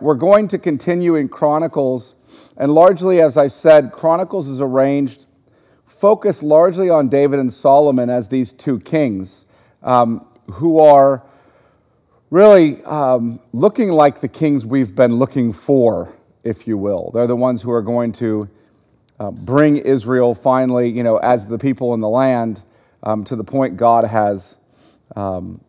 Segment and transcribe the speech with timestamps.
[0.00, 2.14] We're going to continue in Chronicles,
[2.56, 5.26] and largely, as I've said, Chronicles is arranged,
[5.86, 9.46] focused largely on David and Solomon as these two kings
[9.82, 11.24] um, who are
[12.30, 17.10] really um, looking like the kings we've been looking for, if you will.
[17.12, 18.48] They're the ones who are going to
[19.18, 22.62] uh, bring Israel finally, you know, as the people in the land
[23.02, 24.58] um, to the point God has
[25.16, 25.60] um,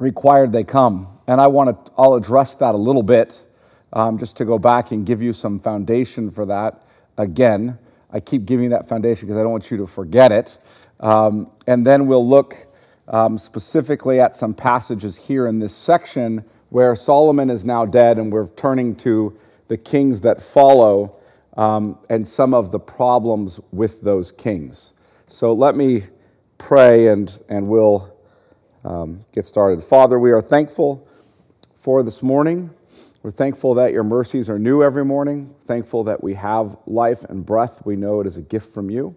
[0.00, 1.06] required they come.
[1.28, 3.46] And I want to, I'll address that a little bit
[3.92, 6.82] um, just to go back and give you some foundation for that
[7.16, 7.78] again.
[8.10, 10.58] I keep giving that foundation because I don't want you to forget it.
[10.98, 12.66] Um, and then we'll look
[13.06, 18.32] um, specifically at some passages here in this section where Solomon is now dead and
[18.32, 19.36] we're turning to
[19.68, 21.16] the kings that follow
[21.56, 24.92] um, and some of the problems with those kings.
[25.26, 26.04] So let me
[26.58, 28.12] pray and, and we'll
[28.84, 29.82] um, get started.
[29.82, 31.06] Father, we are thankful
[31.74, 32.70] for this morning.
[33.22, 35.54] We're thankful that your mercies are new every morning.
[35.64, 37.84] Thankful that we have life and breath.
[37.84, 39.14] We know it is a gift from you.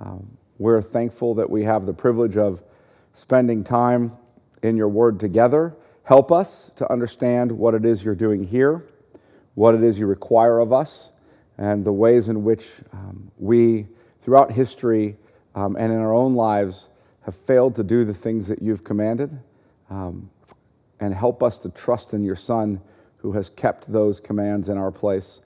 [0.00, 2.62] Um, we're thankful that we have the privilege of
[3.14, 4.12] spending time
[4.62, 5.74] in your word together.
[6.04, 8.84] Help us to understand what it is you're doing here,
[9.54, 11.10] what it is you require of us,
[11.56, 13.86] and the ways in which um, we,
[14.22, 15.16] throughout history
[15.54, 16.88] um, and in our own lives,
[17.24, 19.38] have failed to do the things that you've commanded.
[19.90, 20.30] Um,
[21.00, 22.80] and help us to trust in your Son
[23.18, 25.40] who has kept those commands in our place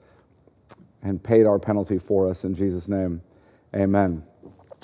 [1.01, 2.43] and paid our penalty for us.
[2.43, 3.21] In Jesus' name,
[3.75, 4.23] amen.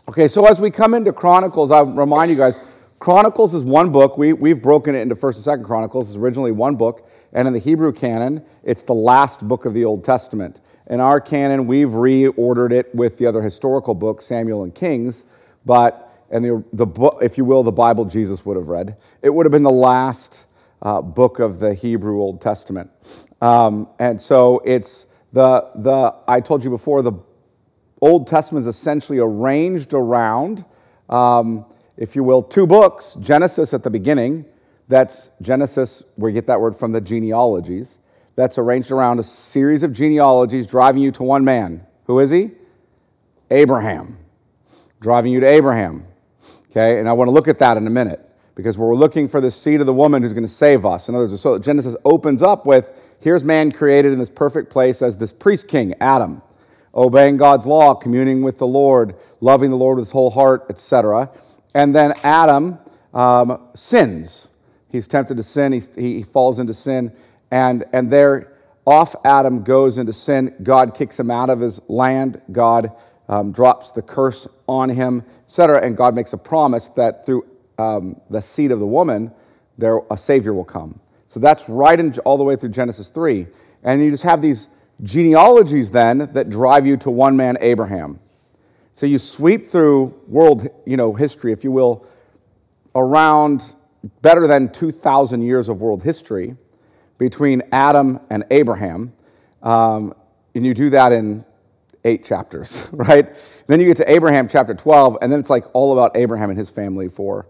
[0.08, 2.58] Okay, so as we come into Chronicles, I remind you guys
[3.00, 4.18] Chronicles is one book.
[4.18, 6.10] We, we've broken it into 1st and 2nd Chronicles.
[6.10, 7.10] It's originally one book.
[7.34, 10.62] And in the Hebrew canon, it's the last book of the Old Testament.
[10.88, 15.26] In our canon, we've reordered it with the other historical books, Samuel and Kings.
[15.66, 16.05] But
[16.36, 18.98] and the, the book, if you will, the Bible Jesus would have read.
[19.22, 20.46] It would have been the last
[20.82, 22.92] uh, book of the Hebrew Old Testament.
[23.42, 27.14] Um, and so it's the, the, I told you before, the
[28.02, 30.66] Old Testament is essentially arranged around,
[31.10, 34.46] um, if you will, two books Genesis at the beginning,
[34.88, 38.00] that's Genesis, we get that word from the genealogies.
[38.36, 41.86] That's arranged around a series of genealogies driving you to one man.
[42.08, 42.52] Who is he?
[43.50, 44.18] Abraham.
[45.00, 46.06] Driving you to Abraham.
[46.76, 48.20] Okay, and I want to look at that in a minute
[48.54, 51.08] because we're looking for the seed of the woman who's going to save us.
[51.08, 55.02] In other words, so Genesis opens up with here's man created in this perfect place
[55.02, 56.42] as this priest king, Adam,
[56.94, 61.30] obeying God's law, communing with the Lord, loving the Lord with his whole heart, etc.
[61.74, 62.78] And then Adam
[63.14, 64.50] um, sins.
[64.92, 67.14] He's tempted to sin, he, he falls into sin,
[67.52, 68.52] and, and there,
[68.86, 70.54] off Adam goes into sin.
[70.62, 72.42] God kicks him out of his land.
[72.52, 72.92] God
[73.28, 75.82] um, drops the curse on him, etc.
[75.86, 77.46] And God makes a promise that through
[77.78, 79.32] um, the seed of the woman,
[79.78, 81.00] there a Savior will come.
[81.28, 83.48] So that's right in, all the way through Genesis 3.
[83.84, 84.70] And you just have these
[85.04, 88.20] genealogies then that drive you to one man, Abraham.
[88.94, 92.08] So you sweep through world you know, history, if you will,
[92.96, 93.74] around
[94.22, 96.56] better than 2,000 years of world history
[97.18, 99.14] between Adam and Abraham.
[99.62, 100.14] Um,
[100.54, 101.44] and you do that in
[102.06, 103.28] eight chapters, right?
[103.68, 106.58] Then you get to Abraham chapter 12, and then it's like all about Abraham and
[106.58, 107.48] his family for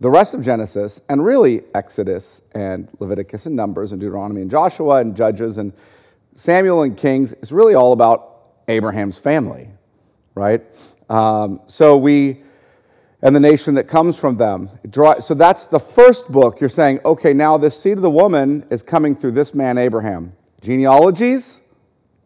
[0.00, 4.96] the rest of Genesis, and really Exodus and Leviticus and Numbers and Deuteronomy and Joshua
[4.96, 5.72] and Judges and
[6.34, 7.32] Samuel and Kings.
[7.32, 8.36] It's really all about
[8.68, 9.70] Abraham's family,
[10.34, 10.62] right?
[11.08, 12.42] Um, so we,
[13.22, 14.68] and the nation that comes from them.
[15.20, 16.60] So that's the first book.
[16.60, 20.34] You're saying, okay, now this seed of the woman is coming through this man, Abraham.
[20.60, 21.60] Genealogies,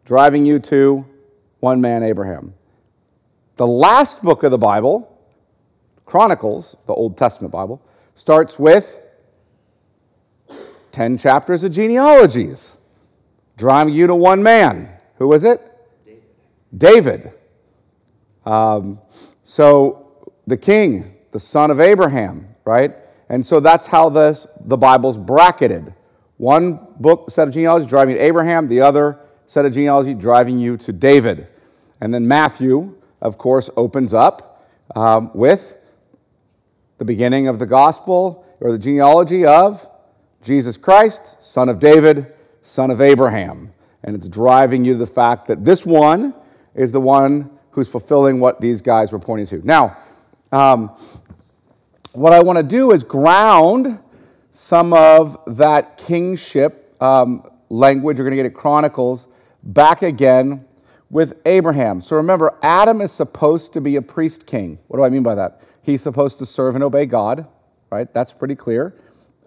[0.03, 1.05] driving you to
[1.61, 2.53] one man, Abraham.
[3.55, 5.07] The last book of the Bible,
[6.05, 7.81] Chronicles, the Old Testament Bible,
[8.15, 8.99] starts with
[10.91, 12.77] 10 chapters of genealogies,
[13.57, 14.89] driving you to one man.
[15.15, 15.61] Who is it?
[16.03, 16.23] David.
[16.75, 17.33] David.
[18.45, 18.99] Um,
[19.43, 22.95] so the king, the son of Abraham, right?
[23.29, 25.93] And so that's how this, the Bible's bracketed.
[26.37, 30.77] One book, set of genealogy driving to Abraham, the other set of genealogy driving you
[30.77, 31.47] to David.
[31.99, 34.65] And then Matthew, of course, opens up
[34.95, 35.75] um, with
[36.97, 39.87] the beginning of the gospel or the genealogy of
[40.43, 43.73] Jesus Christ, son of David, son of Abraham.
[44.03, 46.33] And it's driving you to the fact that this one
[46.73, 49.65] is the one who's fulfilling what these guys were pointing to.
[49.65, 49.97] Now,
[50.51, 50.89] um,
[52.13, 53.99] what I want to do is ground
[54.51, 59.27] some of that kingship um, language you're going to get it Chronicles
[59.63, 60.65] back again
[61.09, 62.01] with Abraham.
[62.01, 64.79] So remember, Adam is supposed to be a priest king.
[64.87, 65.61] What do I mean by that?
[65.81, 67.47] He's supposed to serve and obey God,
[67.91, 68.11] right?
[68.13, 68.95] That's pretty clear.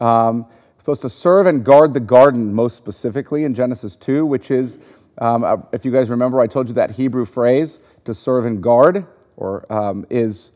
[0.00, 0.46] Um,
[0.78, 4.78] supposed to serve and guard the garden most specifically in Genesis 2, which is,
[5.18, 8.62] um, uh, if you guys remember, I told you that Hebrew phrase, to serve and
[8.62, 9.06] guard,
[9.38, 10.52] or um, is,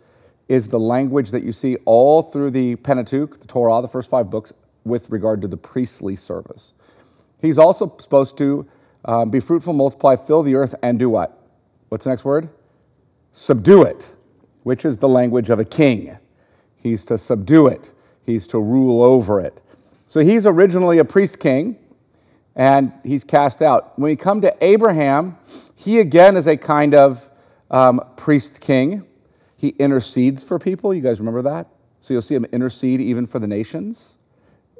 [0.47, 4.29] is the language that you see all through the Pentateuch, the Torah, the first five
[4.29, 4.53] books,
[4.85, 6.75] with regard to the priestly service.
[7.41, 8.67] He's also supposed to
[9.05, 11.41] um, be fruitful, multiply, fill the earth, and do what?
[11.89, 12.49] What's the next word?
[13.33, 14.13] Subdue it,
[14.63, 16.19] which is the language of a king.
[16.77, 17.93] He's to subdue it,
[18.25, 19.61] he's to rule over it.
[20.07, 21.77] So he's originally a priest king,
[22.57, 23.99] and he's cast out.
[23.99, 25.37] When we come to Abraham,
[25.75, 27.29] he again is a kind of
[27.71, 29.05] um, priest king.
[29.57, 30.95] He intercedes for people.
[30.95, 31.69] You guys remember that?
[32.01, 34.19] So you'll see him intercede even for the nations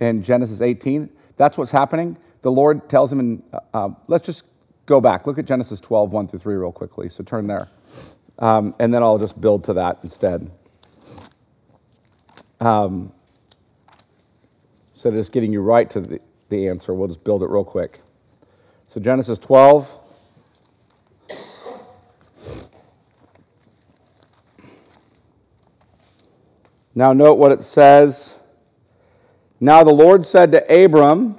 [0.01, 1.11] in Genesis 18.
[1.37, 2.17] That's what's happening.
[2.43, 4.45] The Lord tells him, and uh, uh, let's just
[4.87, 5.27] go back.
[5.27, 7.09] Look at Genesis 12, 1 through 3, real quickly.
[7.09, 7.69] So turn there.
[8.39, 10.51] Um, and then I'll just build to that instead.
[12.61, 13.13] Um,
[15.05, 18.01] of just getting you right to the, the answer, we'll just build it real quick.
[18.89, 19.97] So, Genesis 12.
[26.95, 28.39] Now, note what it says.
[29.61, 31.39] Now, the Lord said to Abram,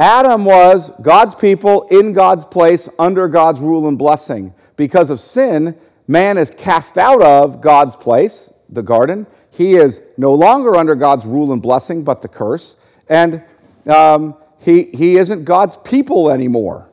[0.00, 4.54] Adam was God's people in God's place under God's rule and blessing.
[4.76, 5.76] Because of sin,
[6.08, 9.26] man is cast out of God's place, the garden.
[9.50, 12.78] He is no longer under God's rule and blessing, but the curse.
[13.10, 13.44] And
[13.86, 16.88] um, he, he isn't God's people anymore,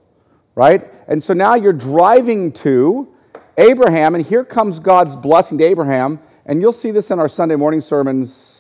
[0.54, 0.86] right?
[1.08, 3.08] And so now you're driving to
[3.58, 6.20] Abraham, and here comes God's blessing to Abraham.
[6.46, 8.57] And you'll see this in our Sunday morning sermons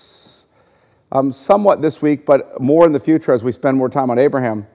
[1.11, 4.19] um, somewhat this week, but more in the future as we spend more time on
[4.19, 4.67] Abraham.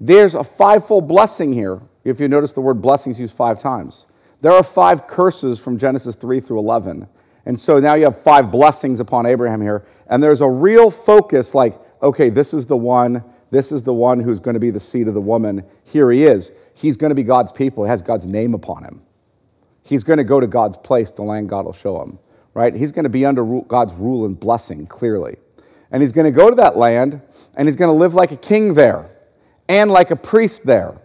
[0.00, 1.80] There's a fivefold blessing here.
[2.04, 4.06] If you notice, the word blessings used five times.
[4.40, 7.08] There are five curses from Genesis 3 through 11.
[7.44, 9.84] And so now you have five blessings upon Abraham here.
[10.08, 14.20] And there's a real focus like, okay, this is the one, this is the one
[14.20, 15.64] who's going to be the seed of the woman.
[15.84, 16.52] Here he is.
[16.74, 17.84] He's going to be God's people.
[17.84, 19.02] He has God's name upon him.
[19.82, 22.18] He's going to go to God's place, the land God will show him,
[22.54, 22.74] right?
[22.74, 25.36] He's going to be under God's rule and blessing, clearly.
[25.90, 27.20] And he's going to go to that land,
[27.56, 29.10] and he's going to live like a king there
[29.68, 30.98] and like a priest there.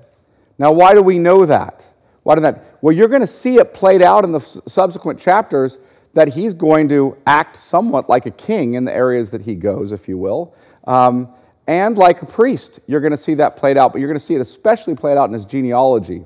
[0.58, 1.86] Now, why do we know that?
[2.24, 2.78] Why do that?
[2.82, 5.78] Well, you're going to see it played out in the subsequent chapters
[6.14, 9.92] that he's going to act somewhat like a king in the areas that he goes,
[9.92, 10.54] if you will.
[10.86, 11.30] Um,
[11.66, 14.26] and like a priest, you're going to see that played out, but you're going to
[14.26, 16.24] see it especially played out in his genealogy.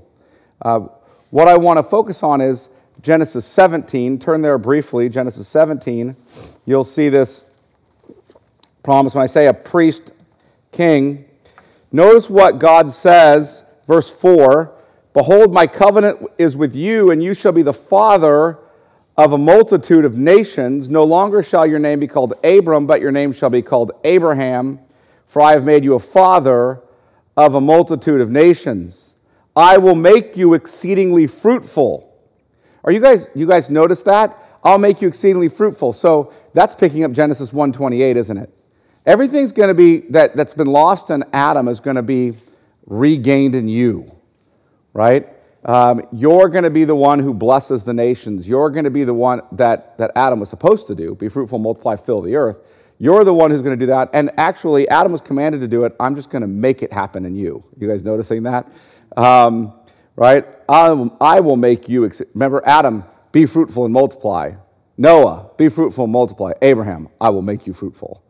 [0.61, 0.87] Uh,
[1.29, 2.69] what I want to focus on is
[3.07, 4.19] Genesis 17.
[4.19, 6.13] Turn there briefly, Genesis 17.
[6.65, 7.49] You'll see this
[8.83, 10.11] promise when I say a priest
[10.73, 11.23] king.
[11.89, 14.73] Notice what God says, verse 4
[15.13, 18.59] Behold, my covenant is with you, and you shall be the father
[19.15, 20.89] of a multitude of nations.
[20.89, 24.79] No longer shall your name be called Abram, but your name shall be called Abraham,
[25.27, 26.81] for I have made you a father
[27.37, 29.15] of a multitude of nations.
[29.55, 32.06] I will make you exceedingly fruitful.
[32.83, 34.37] Are you guys you guys notice that?
[34.63, 35.93] I'll make you exceedingly fruitful.
[35.93, 38.53] So that's picking up Genesis 128, isn't it?
[39.05, 42.33] Everything's going to be that, that's been lost in Adam is going to be
[42.85, 44.11] regained in you,
[44.93, 45.29] right?
[45.63, 48.49] Um, you're going to be the one who blesses the nations.
[48.49, 51.59] You're going to be the one that, that Adam was supposed to do be fruitful,
[51.59, 52.59] multiply, fill the earth.
[52.99, 54.09] You're the one who's going to do that.
[54.13, 55.95] And actually, Adam was commanded to do it.
[55.99, 57.63] I'm just going to make it happen in you.
[57.77, 58.69] You guys noticing that?
[59.15, 59.73] Um,
[60.17, 60.45] right?
[60.67, 62.05] I, I will make you.
[62.05, 64.51] Ex- Remember, Adam, be fruitful and multiply.
[64.97, 66.51] Noah, be fruitful and multiply.
[66.61, 68.21] Abraham, I will make you fruitful.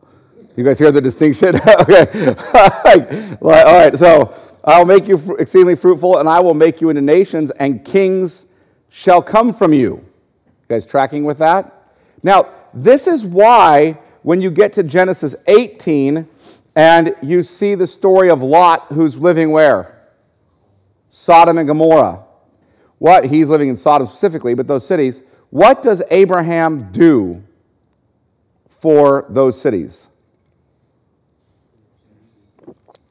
[0.54, 1.56] You guys hear the distinction?
[1.80, 3.26] okay.
[3.42, 3.96] all right.
[3.96, 8.46] So I'll make you exceedingly fruitful, and I will make you into nations, and kings
[8.90, 9.94] shall come from you.
[9.94, 11.92] You guys tracking with that?
[12.22, 16.28] Now, this is why when you get to Genesis 18
[16.74, 19.97] and you see the story of Lot who's living where?
[21.18, 22.24] Sodom and Gomorrah.
[22.98, 23.24] What?
[23.24, 25.24] He's living in Sodom specifically, but those cities.
[25.50, 27.42] What does Abraham do
[28.68, 30.06] for those cities?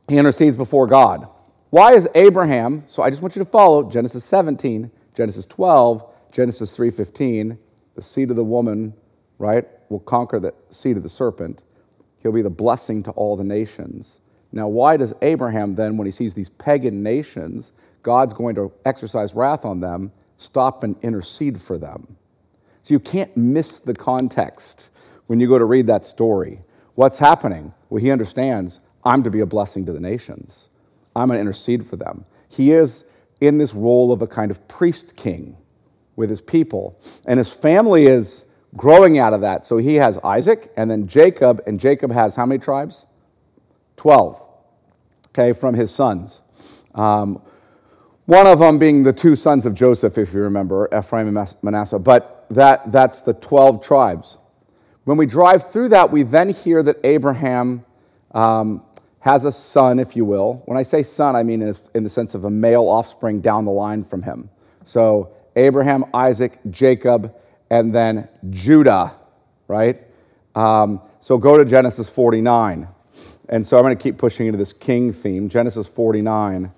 [0.08, 1.28] He intercedes before God.
[1.70, 6.78] Why is Abraham, so I just want you to follow Genesis 17, Genesis 12, Genesis
[6.78, 7.58] 3:15,
[7.96, 8.94] the seed of the woman,
[9.38, 11.62] right, will conquer the seed of the serpent.
[12.20, 14.22] He'll be the blessing to all the nations.
[14.54, 17.74] Now, why does Abraham then, when he sees these pagan nations,
[18.08, 22.16] God's going to exercise wrath on them, stop and intercede for them?
[22.82, 24.90] So you can't miss the context
[25.26, 26.62] when you go to read that story.
[26.96, 27.74] What's happening?
[27.90, 30.70] Well, he understands I'm to be a blessing to the nations,
[31.18, 32.24] I'm going to intercede for them.
[32.48, 33.04] He is
[33.42, 35.58] in this role of a kind of priest king
[36.16, 38.46] with his people, and his family is
[38.78, 39.68] growing out of that.
[39.68, 43.06] So he has Isaac and then Jacob, and Jacob has how many tribes?
[43.98, 44.42] 12,
[45.32, 46.42] okay, from his sons.
[46.96, 47.42] Um,
[48.28, 51.98] one of them being the two sons of Joseph, if you remember, Ephraim and Manasseh.
[51.98, 54.38] But that, that's the 12 tribes.
[55.06, 57.86] When we drive through that, we then hear that Abraham
[58.34, 58.84] um,
[59.22, 60.62] has a son, if you will.
[60.66, 63.72] When I say son, I mean in the sense of a male offspring down the
[63.72, 64.50] line from him.
[64.84, 67.34] So Abraham, Isaac, Jacob,
[67.70, 69.16] and then Judah,
[69.70, 70.02] right?
[70.54, 72.90] Um, so go to Genesis 49.
[73.48, 75.48] And so I'm going to keep pushing into this king theme.
[75.48, 76.74] Genesis 49.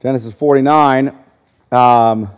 [0.00, 1.14] Genesis 49.
[1.70, 2.30] Um,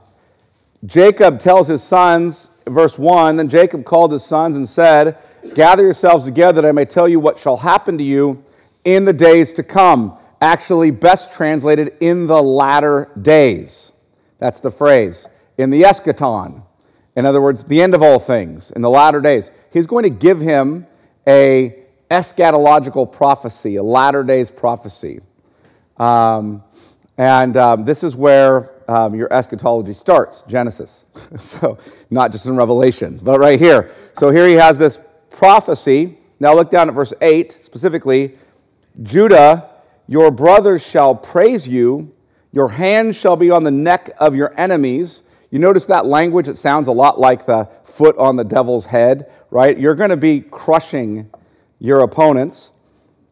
[0.85, 5.16] Jacob tells his sons, verse 1 Then Jacob called his sons and said,
[5.54, 8.45] Gather yourselves together that I may tell you what shall happen to you
[8.85, 10.16] in the days to come.
[10.40, 13.92] Actually, best translated, in the latter days.
[14.40, 15.28] That's the phrase.
[15.57, 16.64] In the eschaton.
[17.14, 20.11] In other words, the end of all things, in the latter days he's going to
[20.11, 20.87] give him
[21.28, 21.76] a
[22.11, 25.21] eschatological prophecy, a latter days prophecy.
[25.97, 26.64] Um,
[27.19, 31.07] and um, this is where um, your eschatology starts Genesis.
[31.38, 31.78] so,
[32.11, 33.90] not just in Revelation, but right here.
[34.14, 34.99] So, here he has this
[35.31, 36.19] prophecy.
[36.40, 38.37] Now, look down at verse 8 specifically
[39.02, 39.71] Judah,
[40.07, 42.12] your brothers shall praise you,
[42.52, 45.23] your hand shall be on the neck of your enemies.
[45.50, 46.49] You notice that language?
[46.49, 49.78] It sounds a lot like the foot on the devil's head, right?
[49.78, 51.31] You're going to be crushing
[51.78, 52.71] your opponents.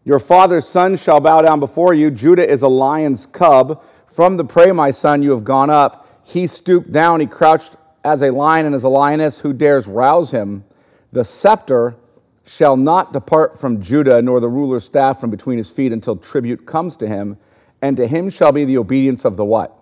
[0.04, 2.10] Your father's son shall bow down before you.
[2.10, 3.82] Judah is a lion's cub.
[4.06, 6.06] From the prey, my son, you have gone up.
[6.24, 7.20] He stooped down.
[7.20, 9.40] He crouched as a lion and as a lioness.
[9.40, 10.64] Who dares rouse him?
[11.12, 11.96] The scepter
[12.44, 16.66] shall not depart from Judah, nor the ruler's staff from between his feet until tribute
[16.66, 17.36] comes to him.
[17.82, 19.76] And to him shall be the obedience of the what?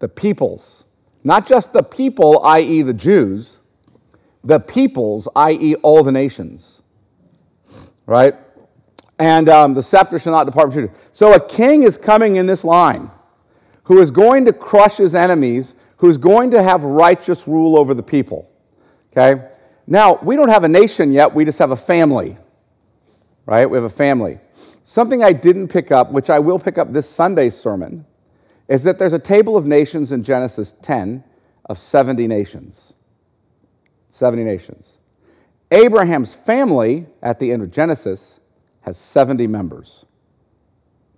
[0.00, 0.84] The peoples.
[1.24, 3.60] Not just the people, i.e., the Jews,
[4.44, 6.82] the peoples, i.e., all the nations.
[8.06, 8.34] Right?
[9.18, 10.94] And um, the scepter shall not depart from Judah.
[11.12, 13.10] So a king is coming in this line
[13.84, 18.02] who is going to crush his enemies, who's going to have righteous rule over the
[18.02, 18.50] people.
[19.10, 19.48] Okay?
[19.86, 22.36] Now, we don't have a nation yet, we just have a family.
[23.46, 23.64] Right?
[23.64, 24.38] We have a family.
[24.84, 28.04] Something I didn't pick up, which I will pick up this Sunday's sermon,
[28.68, 31.24] is that there's a table of nations in Genesis 10
[31.64, 32.94] of 70 nations.
[34.10, 34.98] 70 nations.
[35.70, 38.40] Abraham's family at the end of Genesis
[38.82, 40.06] has 70 members.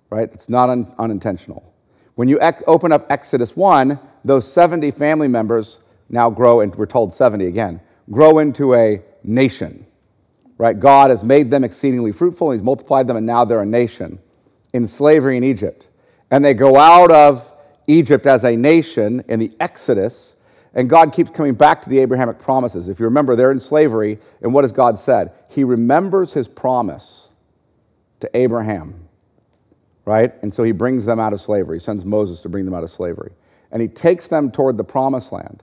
[0.08, 0.30] Right?
[0.32, 1.72] It's not un- unintentional.
[2.14, 6.86] When you ec- open up Exodus 1, those 70 family members now grow, and we're
[6.86, 9.86] told 70 again, grow into a nation.
[10.58, 10.78] Right?
[10.78, 14.18] God has made them exceedingly fruitful, He's multiplied them, and now they're a nation
[14.72, 15.88] in slavery in Egypt
[16.30, 17.52] and they go out of
[17.86, 20.36] Egypt as a nation in the Exodus,
[20.74, 22.88] and God keeps coming back to the Abrahamic promises.
[22.88, 25.32] If you remember, they're in slavery, and what has God said?
[25.48, 27.28] He remembers his promise
[28.20, 29.08] to Abraham,
[30.04, 30.32] right?
[30.42, 31.76] And so he brings them out of slavery.
[31.76, 33.32] He sends Moses to bring them out of slavery.
[33.72, 35.62] And he takes them toward the promised land.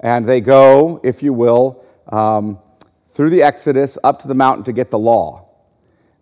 [0.00, 2.58] And they go, if you will, um,
[3.06, 5.44] through the Exodus up to the mountain to get the law.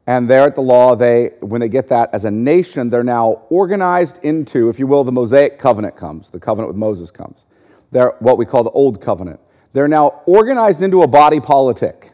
[0.07, 3.43] And there at the law, they, when they get that as a nation, they're now
[3.51, 7.45] organized into, if you will, the Mosaic covenant comes, the covenant with Moses comes.
[7.91, 9.41] They're what we call the Old Covenant.
[9.73, 12.13] They're now organized into a body politic,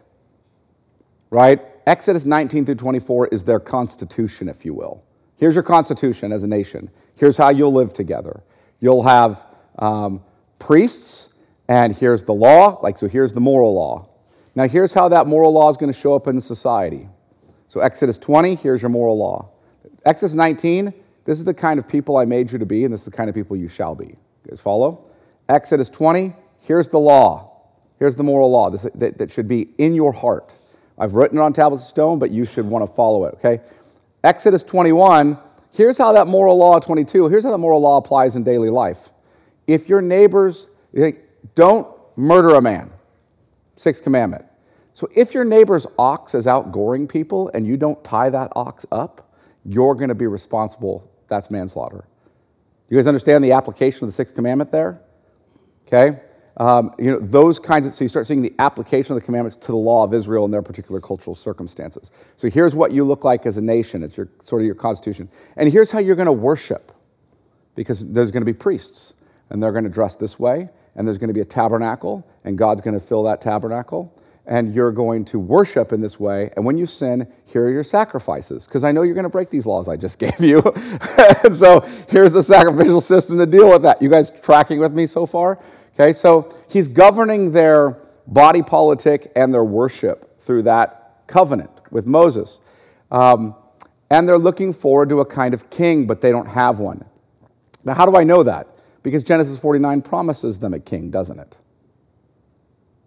[1.30, 1.60] right?
[1.86, 5.02] Exodus 19 through 24 is their constitution, if you will.
[5.36, 6.90] Here's your constitution as a nation.
[7.16, 8.42] Here's how you'll live together.
[8.80, 9.44] You'll have
[9.78, 10.22] um,
[10.58, 11.30] priests,
[11.68, 12.78] and here's the law.
[12.82, 14.08] Like, so here's the moral law.
[14.54, 17.08] Now, here's how that moral law is going to show up in society.
[17.68, 19.48] So, Exodus 20, here's your moral law.
[20.04, 20.92] Exodus 19,
[21.24, 23.16] this is the kind of people I made you to be, and this is the
[23.16, 24.06] kind of people you shall be.
[24.06, 24.16] You
[24.50, 25.10] guys follow?
[25.48, 27.48] Exodus 20, here's the law.
[27.98, 30.58] Here's the moral law that, that should be in your heart.
[30.98, 33.60] I've written it on tablets of stone, but you should want to follow it, okay?
[34.22, 35.38] Exodus 21,
[35.72, 39.10] here's how that moral law, 22, here's how that moral law applies in daily life.
[39.66, 41.12] If your neighbors, eh,
[41.54, 42.90] don't murder a man,
[43.76, 44.44] sixth commandment.
[44.94, 48.84] So if your neighbor's ox is out goring people and you don't tie that ox
[48.92, 49.34] up,
[49.64, 51.10] you're going to be responsible.
[51.28, 52.04] That's manslaughter.
[52.88, 55.00] You guys understand the application of the sixth commandment there?
[55.86, 56.20] Okay?
[56.58, 59.56] Um, you know, those kinds of, so you start seeing the application of the commandments
[59.56, 62.10] to the law of Israel in their particular cultural circumstances.
[62.36, 64.02] So here's what you look like as a nation.
[64.02, 65.30] It's your, sort of your constitution.
[65.56, 66.92] And here's how you're going to worship,
[67.74, 69.14] because there's going to be priests,
[69.48, 72.58] and they're going to dress this way, and there's going to be a tabernacle, and
[72.58, 76.50] God's going to fill that tabernacle, and you're going to worship in this way.
[76.56, 79.48] And when you sin, here are your sacrifices, because I know you're going to break
[79.48, 80.60] these laws I just gave you.
[81.44, 81.80] and so
[82.10, 84.02] here's the sacrificial system to deal with that.
[84.02, 85.58] You guys tracking with me so far?
[85.94, 92.60] Okay, so he's governing their body politic and their worship through that covenant with Moses.
[93.10, 93.54] Um,
[94.10, 97.04] and they're looking forward to a kind of king, but they don't have one.
[97.84, 98.68] Now, how do I know that?
[99.02, 101.58] Because Genesis 49 promises them a king, doesn't it?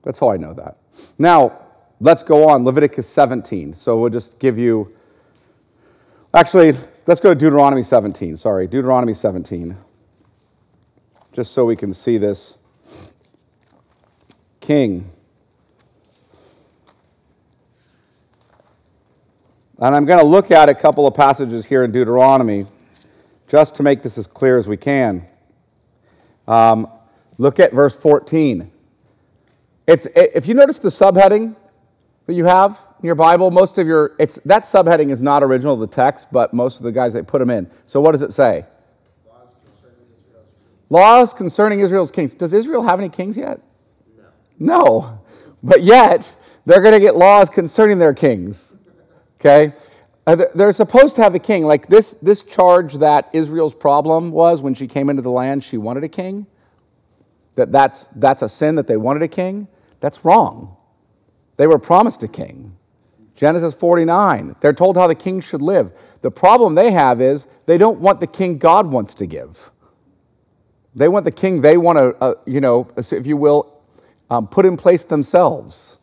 [0.04, 0.78] That's how I know that.
[1.18, 1.60] Now,
[2.00, 2.64] let's go on.
[2.64, 3.74] Leviticus 17.
[3.74, 4.94] So we'll just give you.
[6.34, 6.74] Actually,
[7.08, 8.36] let's go to Deuteronomy 17.
[8.36, 9.76] Sorry, Deuteronomy 17.
[11.32, 12.58] Just so we can see this
[14.66, 15.10] king.
[19.78, 22.66] And I'm going to look at a couple of passages here in Deuteronomy
[23.48, 25.26] just to make this as clear as we can.
[26.48, 26.90] Um,
[27.38, 28.72] look at verse 14.
[29.86, 31.56] It's, if you notice the subheading
[32.26, 35.76] that you have in your Bible, most of your, it's, that subheading is not original
[35.76, 37.70] to the text, but most of the guys, they put them in.
[37.86, 38.66] So what does it say?
[39.30, 40.90] Laws concerning Israel's kings.
[40.90, 42.34] Laws concerning Israel's kings.
[42.34, 43.60] Does Israel have any kings yet?
[44.60, 45.20] No.
[45.64, 46.36] But yet,
[46.66, 48.76] they're going to get laws concerning their kings.
[49.40, 49.74] Okay?
[50.28, 51.66] Uh, they're supposed to have a king.
[51.66, 55.78] Like this, this charge that Israel's problem was when she came into the land, she
[55.78, 56.48] wanted a king.
[57.56, 59.68] That that's, that's a sin that they wanted a king.
[60.00, 60.76] That's wrong.
[61.58, 62.76] They were promised a king.
[63.36, 65.94] Genesis 49, they're told how the king should live.
[66.22, 69.72] The problem they have is they don't want the king God wants to give.
[70.96, 73.75] They want the king they want to, uh, you know, if you will,
[74.30, 75.98] um, put in place themselves.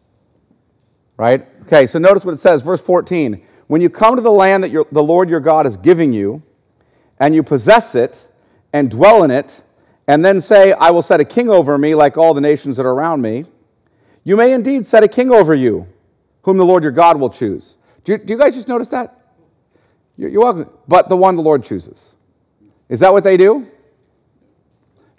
[1.17, 1.47] Right?
[1.63, 3.45] Okay, so notice what it says, verse 14.
[3.67, 6.43] When you come to the land that your, the Lord your God is giving you,
[7.19, 8.27] and you possess it
[8.73, 9.63] and dwell in it,
[10.09, 12.87] and then say, I will set a king over me like all the nations that
[12.87, 13.45] are around me,
[14.25, 15.87] you may indeed set a king over you,
[16.43, 17.77] whom the Lord your God will choose.
[18.05, 19.23] Do you, do you guys just notice that?
[20.17, 20.69] You're, you're welcome.
[20.89, 22.17] But the one the Lord chooses.
[22.89, 23.69] Is that what they do?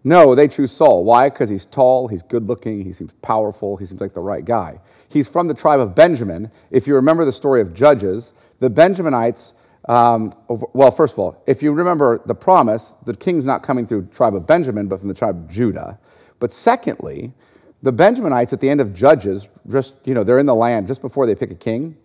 [0.04, 1.06] No, they choose Saul.
[1.06, 1.30] Why?
[1.30, 4.80] Because he's tall, he's good looking, he seems powerful, he seems like the right guy.
[5.08, 6.52] He's from the tribe of Benjamin.
[6.72, 9.54] If you remember the story of Judges, the Benjaminites,
[9.88, 14.08] um, well, first of all, if you remember the promise, the king's not coming through
[14.08, 16.00] tribe of Benjamin, but from the tribe of Judah.
[16.40, 17.34] But secondly,
[17.82, 21.02] the Benjaminites at the end of Judges, just, you know, they're in the land just
[21.02, 21.98] before they pick a king.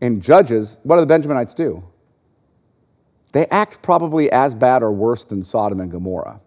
[0.00, 1.84] In Judges, what do the Benjaminites do?
[3.32, 6.40] They act probably as bad or worse than Sodom and Gomorrah.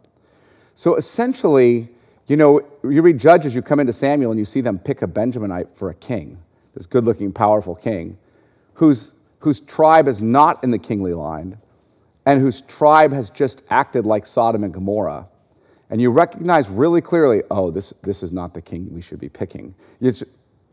[0.76, 1.90] So essentially,
[2.28, 5.08] you know, you read Judges, you come into Samuel and you see them pick a
[5.08, 6.40] Benjaminite for a king,
[6.74, 8.18] this good looking, powerful king,
[8.76, 11.58] whose, whose tribe is not in the kingly line
[12.26, 15.28] and whose tribe has just acted like Sodom and Gomorrah
[15.94, 19.30] and you recognize really clearly, oh, this, this is not the king we should be
[19.30, 19.76] picking.
[20.02, 20.24] It's,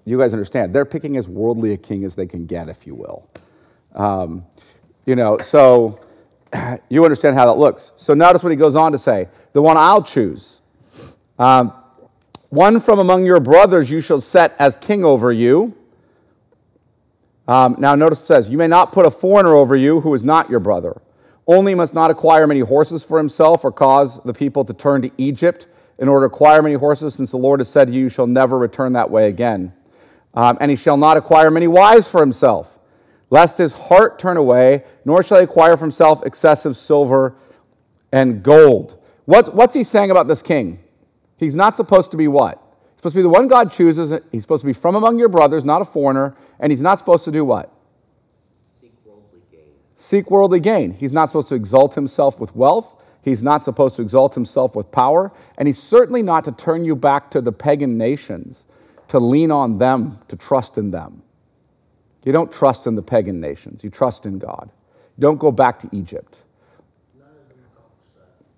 [0.06, 2.94] you guys understand, they're picking as worldly a king as they can get, if you
[2.94, 3.28] will.
[3.94, 4.46] Um,
[5.04, 6.00] you know, so
[6.88, 7.92] you understand how that looks.
[7.96, 10.60] So notice what he goes on to say the one I'll choose.
[11.38, 11.72] Um,
[12.50, 15.76] one from among your brothers you shall set as king over you.
[17.46, 20.24] Um, now, notice it says, You may not put a foreigner over you who is
[20.24, 21.00] not your brother.
[21.46, 25.10] Only must not acquire many horses for himself or cause the people to turn to
[25.16, 25.66] Egypt
[25.98, 28.26] in order to acquire many horses, since the Lord has said to you, You shall
[28.26, 29.72] never return that way again.
[30.34, 32.78] Um, and he shall not acquire many wives for himself,
[33.30, 37.34] lest his heart turn away, nor shall he acquire for himself excessive silver
[38.12, 39.00] and gold.
[39.24, 40.80] What, what's he saying about this king?
[41.36, 42.60] He's not supposed to be what?
[42.90, 44.12] He's supposed to be the one God chooses.
[44.30, 46.36] He's supposed to be from among your brothers, not a foreigner.
[46.58, 47.72] And he's not supposed to do what?
[50.00, 50.92] seek worldly gain.
[50.94, 52.96] He's not supposed to exalt himself with wealth.
[53.22, 55.30] He's not supposed to exalt himself with power.
[55.58, 58.64] And he's certainly not to turn you back to the pagan nations,
[59.08, 61.22] to lean on them, to trust in them.
[62.24, 64.70] You don't trust in the pagan nations, you trust in God.
[65.16, 66.44] You don't go back to Egypt.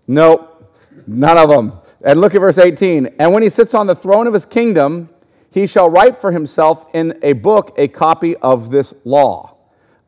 [0.07, 0.75] Nope,
[1.07, 1.79] none of them.
[2.05, 3.15] And look at verse 18.
[3.19, 5.09] And when he sits on the throne of his kingdom,
[5.51, 9.57] he shall write for himself in a book a copy of this law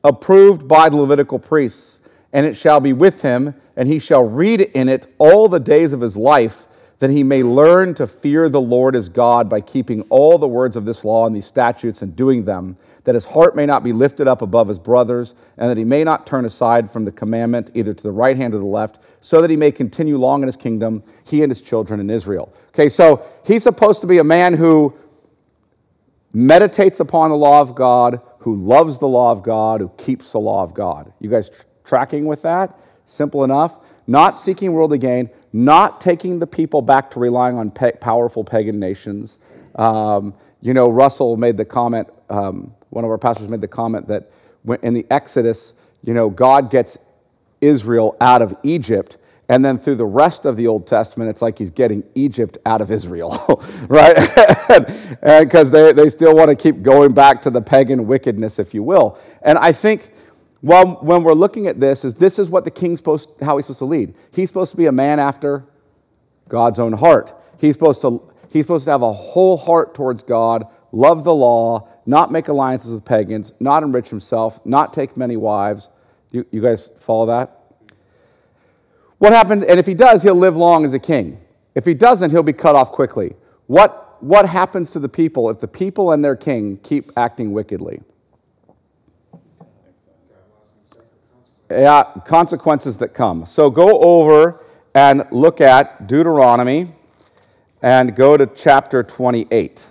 [0.04, 2.00] approved by the Levitical priests,
[2.32, 5.92] and it shall be with him, and he shall read in it all the days
[5.92, 6.66] of his life,
[6.98, 10.76] that he may learn to fear the Lord as God by keeping all the words
[10.76, 13.92] of this law and these statutes and doing them, that his heart may not be
[13.92, 17.70] lifted up above his brothers, and that he may not turn aside from the commandment
[17.74, 20.48] either to the right hand or the left, so that he may continue long in
[20.48, 22.52] his kingdom, he and his children in Israel.
[22.68, 24.94] Okay, so he's supposed to be a man who
[26.32, 30.40] meditates upon the law of God, who loves the law of God, who keeps the
[30.40, 31.12] law of God.
[31.20, 32.78] You guys tr- tracking with that?
[33.06, 33.78] Simple enough.
[34.06, 38.78] Not seeking worldly gain, not taking the people back to relying on pe- powerful pagan
[38.78, 39.38] nations.
[39.76, 44.08] Um, you know, Russell made the comment, um, one of our pastors made the comment
[44.08, 44.30] that
[44.82, 46.98] in the Exodus, you know, God gets
[47.60, 51.58] Israel out of Egypt and then through the rest of the Old Testament, it's like
[51.58, 54.16] he's getting Egypt out of Israel, right?
[55.20, 58.82] Because they, they still want to keep going back to the pagan wickedness, if you
[58.82, 59.18] will.
[59.42, 60.10] And I think
[60.60, 63.66] well, when we're looking at this, is this is what the king's supposed, how he's
[63.66, 64.14] supposed to lead.
[64.32, 65.66] He's supposed to be a man after
[66.48, 67.34] God's own heart.
[67.60, 71.86] He's supposed to, he's supposed to have a whole heart towards God, love the law,
[72.06, 75.88] not make alliances with pagans, not enrich himself, not take many wives.
[76.30, 77.60] You, you guys follow that?
[79.18, 79.64] What happened?
[79.64, 81.40] And if he does, he'll live long as a king.
[81.74, 83.34] If he doesn't, he'll be cut off quickly.
[83.66, 88.02] What, what happens to the people if the people and their king keep acting wickedly?
[91.70, 93.46] Yeah, consequences that come.
[93.46, 94.64] So go over
[94.94, 96.92] and look at Deuteronomy
[97.82, 99.86] and go to chapter 28.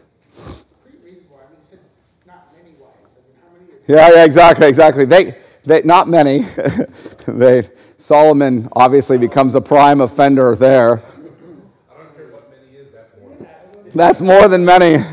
[3.88, 5.06] Yeah, yeah, exactly, exactly.
[5.06, 6.40] They, they, not many.
[7.28, 11.00] they, Solomon obviously becomes a prime offender there.
[11.00, 13.48] I don't care what many is, that's more.
[13.94, 15.04] That's more than many.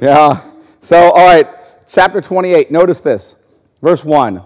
[0.00, 0.44] Yeah.
[0.80, 1.46] So, all right,
[1.88, 2.70] chapter 28.
[2.70, 3.36] Notice this.
[3.82, 4.42] Verse 1.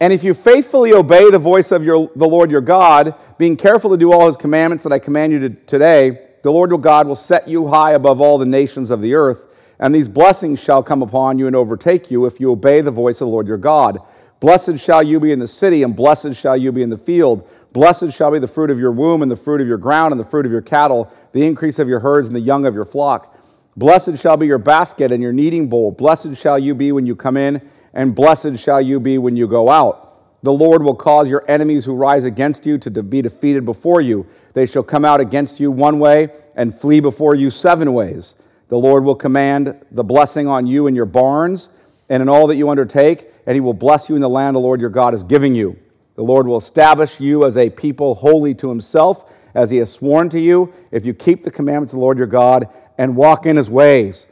[0.00, 3.90] And if you faithfully obey the voice of your, the Lord your God, being careful
[3.90, 7.06] to do all his commandments that I command you to, today, the Lord your God
[7.06, 9.46] will set you high above all the nations of the earth,
[9.82, 13.20] and these blessings shall come upon you and overtake you if you obey the voice
[13.20, 13.98] of the Lord your God.
[14.38, 17.48] Blessed shall you be in the city, and blessed shall you be in the field.
[17.72, 20.20] Blessed shall be the fruit of your womb, and the fruit of your ground, and
[20.20, 22.84] the fruit of your cattle, the increase of your herds, and the young of your
[22.84, 23.36] flock.
[23.76, 25.90] Blessed shall be your basket and your kneading bowl.
[25.90, 27.60] Blessed shall you be when you come in,
[27.92, 30.42] and blessed shall you be when you go out.
[30.42, 34.28] The Lord will cause your enemies who rise against you to be defeated before you.
[34.54, 38.36] They shall come out against you one way and flee before you seven ways.
[38.72, 41.68] The Lord will command the blessing on you in your barns
[42.08, 44.60] and in all that you undertake, and he will bless you in the land the
[44.60, 45.78] Lord your God is giving you.
[46.14, 50.30] The Lord will establish you as a people holy to himself, as he has sworn
[50.30, 53.56] to you, if you keep the commandments of the Lord your God and walk in
[53.56, 54.26] his ways.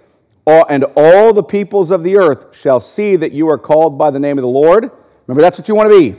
[0.46, 4.18] And all the peoples of the earth shall see that you are called by the
[4.18, 4.90] name of the Lord.
[5.26, 6.16] Remember, that's what you want to be.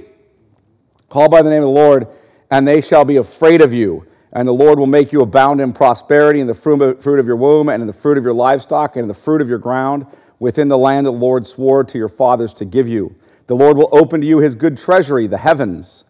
[1.10, 2.08] Called by the name of the Lord,
[2.52, 4.06] and they shall be afraid of you.
[4.34, 7.70] And the Lord will make you abound in prosperity in the fruit of your womb,
[7.70, 10.06] and in the fruit of your livestock, and in the fruit of your ground
[10.40, 13.16] within the land that the Lord swore to your fathers to give you.
[13.48, 16.06] The Lord will open to you his good treasury, the heavens,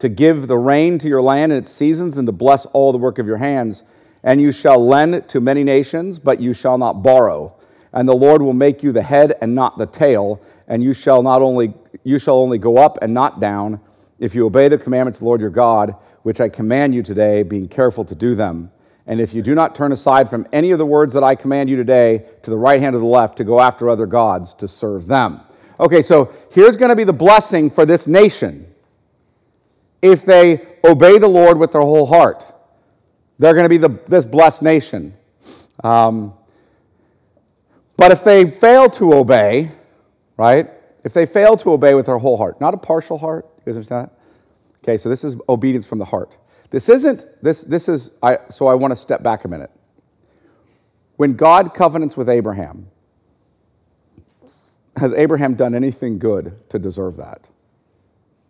[0.00, 2.98] to give the rain to your land in its seasons and to bless all the
[2.98, 3.84] work of your hands.
[4.24, 7.54] And you shall lend to many nations, but you shall not borrow.
[7.92, 11.22] And the Lord will make you the head and not the tail, and you shall
[11.22, 13.80] not only you shall only go up and not down
[14.18, 17.42] if you obey the commandments of the Lord your God, which I command you today,
[17.42, 18.70] being careful to do them.
[19.06, 21.68] And if you do not turn aside from any of the words that I command
[21.68, 24.68] you today to the right hand or the left to go after other gods to
[24.68, 25.40] serve them.
[25.80, 28.72] Okay, so here's going to be the blessing for this nation.
[30.00, 32.44] If they obey the Lord with their whole heart,
[33.38, 35.14] they're going to be the, this blessed nation.
[35.82, 36.34] Um,
[37.96, 39.70] but if they fail to obey,
[40.36, 40.70] right?
[41.04, 43.76] If they fail to obey with their whole heart, not a partial heart, you guys
[43.76, 44.21] understand that?
[44.82, 46.36] Okay, so this is obedience from the heart.
[46.70, 49.70] This isn't, this, this is, I, so I want to step back a minute.
[51.16, 52.88] When God covenants with Abraham,
[54.96, 57.48] has Abraham done anything good to deserve that?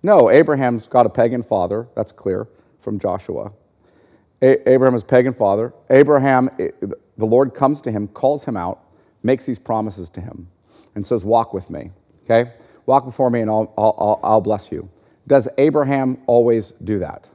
[0.02, 1.88] No, Abraham's got a pagan father.
[1.94, 2.48] That's clear
[2.80, 3.52] from Joshua.
[4.40, 5.72] A- Abraham is pagan father.
[5.90, 8.80] Abraham, the Lord comes to him, calls him out,
[9.22, 10.48] makes these promises to him,
[10.94, 11.90] and says, Walk with me.
[12.24, 12.52] Okay?
[12.86, 14.88] Walk before me and I'll, I'll, I'll bless you.
[15.32, 17.30] Does Abraham always do that?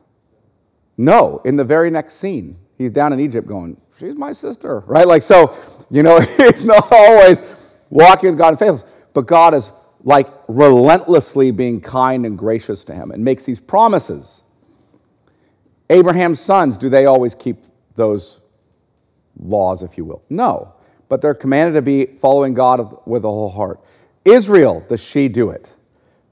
[0.98, 5.08] No, in the very next scene, he's down in Egypt going, She's my sister, right?
[5.08, 5.58] Like, so,
[5.90, 7.42] you know, it's not always
[7.90, 9.72] walking with God in faithfulness, but God is
[10.04, 14.44] like relentlessly being kind and gracious to him and makes these promises.
[15.90, 17.64] Abraham's sons, do they always keep
[17.96, 18.42] those
[19.40, 20.22] laws, if you will?
[20.30, 20.76] No,
[21.10, 23.80] but they're commanded to be following God with a whole heart.
[24.24, 25.74] Israel, does she do it?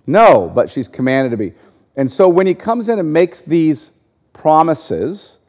[0.07, 1.53] No, but she's commanded to be.
[1.95, 3.91] And so when he comes in and makes these
[4.33, 5.39] promises,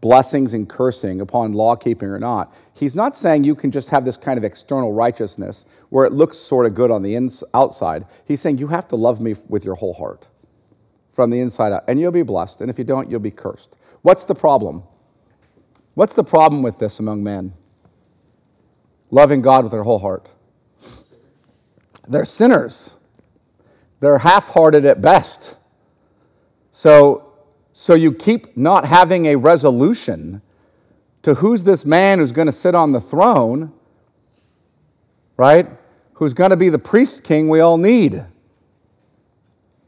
[0.00, 2.54] blessings and cursing upon law keeping or not.
[2.74, 6.38] He's not saying you can just have this kind of external righteousness where it looks
[6.38, 8.06] sort of good on the ins- outside.
[8.24, 10.28] He's saying you have to love me with your whole heart
[11.12, 12.60] from the inside out, and you'll be blessed.
[12.60, 13.76] And if you don't, you'll be cursed.
[14.02, 14.82] What's the problem?
[15.94, 17.54] What's the problem with this among men?
[19.10, 20.28] Loving God with their whole heart.
[22.06, 22.96] They're sinners.
[24.00, 25.56] They're half hearted at best.
[26.72, 27.32] So,
[27.72, 30.42] so you keep not having a resolution
[31.22, 33.72] to who's this man who's going to sit on the throne,
[35.36, 35.66] right?
[36.14, 38.24] Who's going to be the priest king we all need.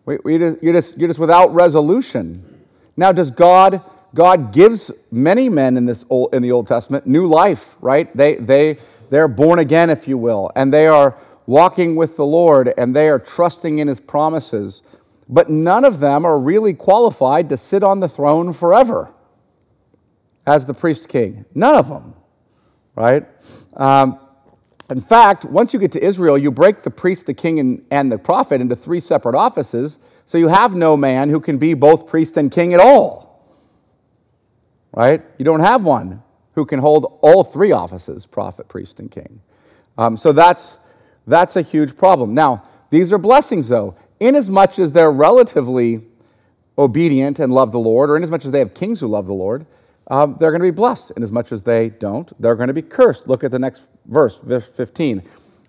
[0.05, 2.65] We, we just, you're, just, you're just without resolution.
[2.97, 3.83] Now, does God,
[4.15, 8.15] God gives many men in, this old, in the Old Testament new life, right?
[8.17, 8.79] They, they,
[9.11, 11.17] they're born again, if you will, and they are
[11.49, 14.83] walking with the Lord and they are trusting in his promises.
[15.31, 19.11] But none of them are really qualified to sit on the throne forever
[20.47, 21.47] as the priest king.
[21.55, 22.15] None of them,
[22.95, 23.27] right?
[23.75, 24.21] Um,
[24.91, 28.13] in fact, once you get to Israel, you break the priest, the king, and, and
[28.13, 29.99] the prophet into three separate offices.
[30.27, 33.43] So you have no man who can be both priest and king at all.
[34.93, 35.23] Right?
[35.39, 39.41] You don't have one who can hold all three offices prophet, priest, and king.
[39.97, 40.79] Um, so that's
[41.29, 42.35] that's a huge problem.
[42.35, 46.03] Now, these are blessings, though, inasmuch as they're relatively
[46.79, 49.67] obedient and love the Lord, or inasmuch as they have kings who love the Lord,
[50.11, 51.13] um, they're going to be blessed.
[51.17, 53.29] Inasmuch as they don't, they're going to be cursed.
[53.29, 55.23] Look at the next verse, verse 15.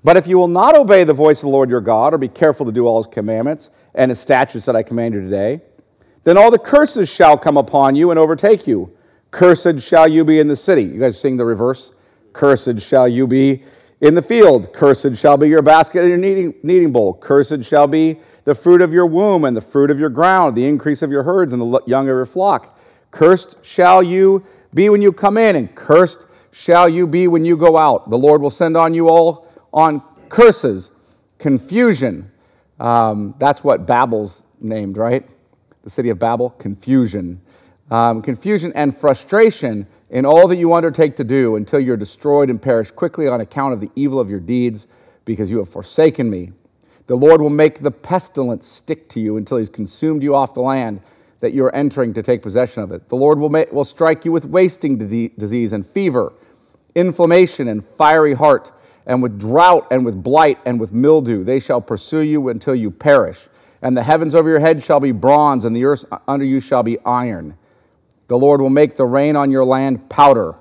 [0.03, 2.29] But if you will not obey the voice of the Lord your God, or be
[2.29, 5.61] careful to do all his commandments and his statutes that I command you today,
[6.23, 8.95] then all the curses shall come upon you and overtake you.
[9.31, 10.83] Cursed shall you be in the city.
[10.83, 11.91] You guys sing the reverse?
[12.33, 13.63] Cursed shall you be
[14.01, 17.13] in the field, cursed shall be your basket and your kneading, kneading bowl.
[17.13, 20.65] Cursed shall be the fruit of your womb and the fruit of your ground, the
[20.65, 22.79] increase of your herds and the young of your flock.
[23.11, 26.19] Cursed shall you be when you come in, and cursed
[26.51, 28.09] shall you be when you go out.
[28.09, 30.91] The Lord will send on you all on curses,
[31.37, 32.31] confusion.
[32.79, 35.27] Um, that's what Babel's named, right?
[35.83, 37.41] The city of Babel, confusion.
[37.91, 42.61] Um, confusion and frustration in all that you undertake to do until you're destroyed and
[42.61, 44.87] perish quickly on account of the evil of your deeds,
[45.25, 46.51] because you have forsaken me.
[47.07, 50.61] The Lord will make the pestilence stick to you until he's consumed you off the
[50.61, 51.01] land
[51.39, 53.09] that you are entering to take possession of it.
[53.09, 56.33] The Lord will, make, will strike you with wasting disease and fever,
[56.95, 58.71] inflammation and fiery heart,
[59.05, 61.43] and with drought and with blight and with mildew.
[61.43, 63.47] They shall pursue you until you perish.
[63.81, 66.83] And the heavens over your head shall be bronze, and the earth under you shall
[66.83, 67.57] be iron.
[68.29, 70.55] The Lord will make the rain on your land powder.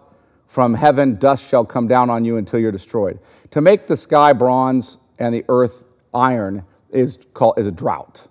[0.47, 3.21] From heaven, dust shall come down on you until you're destroyed.
[3.51, 8.27] To make the sky bronze and the earth iron is, called, is a drought.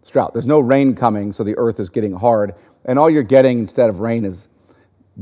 [0.00, 0.32] It's drought.
[0.32, 2.54] There's no rain coming, so the earth is getting hard.
[2.84, 4.46] And all you're getting instead of rain is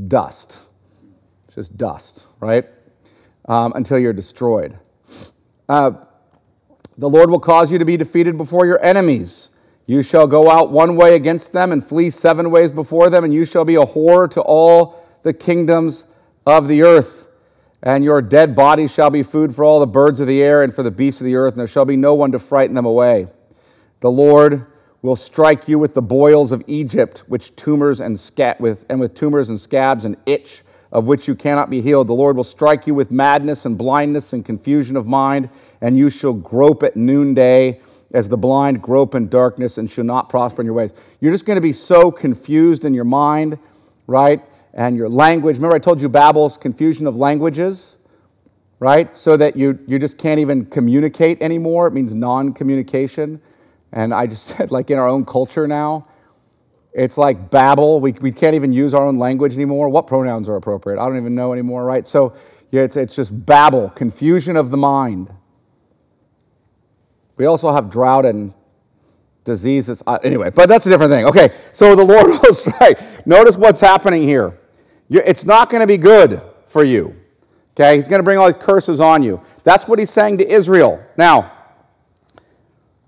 [0.07, 0.59] dust.
[1.47, 2.65] It's just dust, right?
[3.45, 4.77] Um, until you're destroyed.
[5.67, 5.93] Uh,
[6.95, 9.49] the Lord will cause you to be defeated before your enemies.
[9.85, 13.33] You shall go out one way against them and flee seven ways before them, and
[13.33, 16.05] you shall be a horror to all the kingdoms
[16.45, 17.27] of the earth.
[17.83, 20.73] And your dead bodies shall be food for all the birds of the air and
[20.73, 22.85] for the beasts of the earth, and there shall be no one to frighten them
[22.85, 23.27] away.
[24.01, 24.67] The Lord
[25.01, 29.15] will strike you with the boils of Egypt, which tumors and scat with, and with
[29.15, 32.07] tumors and scabs and itch, of which you cannot be healed.
[32.07, 35.49] The Lord will strike you with madness and blindness and confusion of mind,
[35.81, 37.81] and you shall grope at noonday
[38.13, 40.93] as the blind grope in darkness and shall not prosper in your ways.
[41.19, 43.57] You're just going to be so confused in your mind,
[44.07, 44.41] right?
[44.73, 45.57] And your language.
[45.57, 47.97] Remember, I told you Babel's confusion of languages,
[48.79, 49.15] right?
[49.15, 51.87] So that you, you just can't even communicate anymore.
[51.87, 53.41] It means non communication.
[53.91, 56.07] And I just said, like in our own culture now,
[56.93, 58.01] it's like Babel.
[58.01, 59.87] We, we can't even use our own language anymore.
[59.87, 60.99] What pronouns are appropriate?
[60.99, 62.05] I don't even know anymore, right?
[62.05, 62.33] So
[62.71, 65.29] yeah, it's, it's just Babel, confusion of the mind.
[67.41, 68.53] We also have drought and
[69.45, 70.03] diseases.
[70.05, 71.25] Uh, anyway, but that's a different thing.
[71.25, 73.25] Okay, so the Lord will strike.
[73.25, 74.59] Notice what's happening here.
[75.09, 77.15] It's not going to be good for you.
[77.73, 79.41] Okay, He's going to bring all these curses on you.
[79.63, 81.03] That's what He's saying to Israel.
[81.17, 81.51] Now,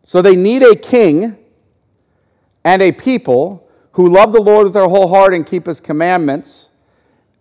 [0.04, 1.38] so they need a king
[2.64, 6.72] and a people who love the Lord with their whole heart and keep His commandments,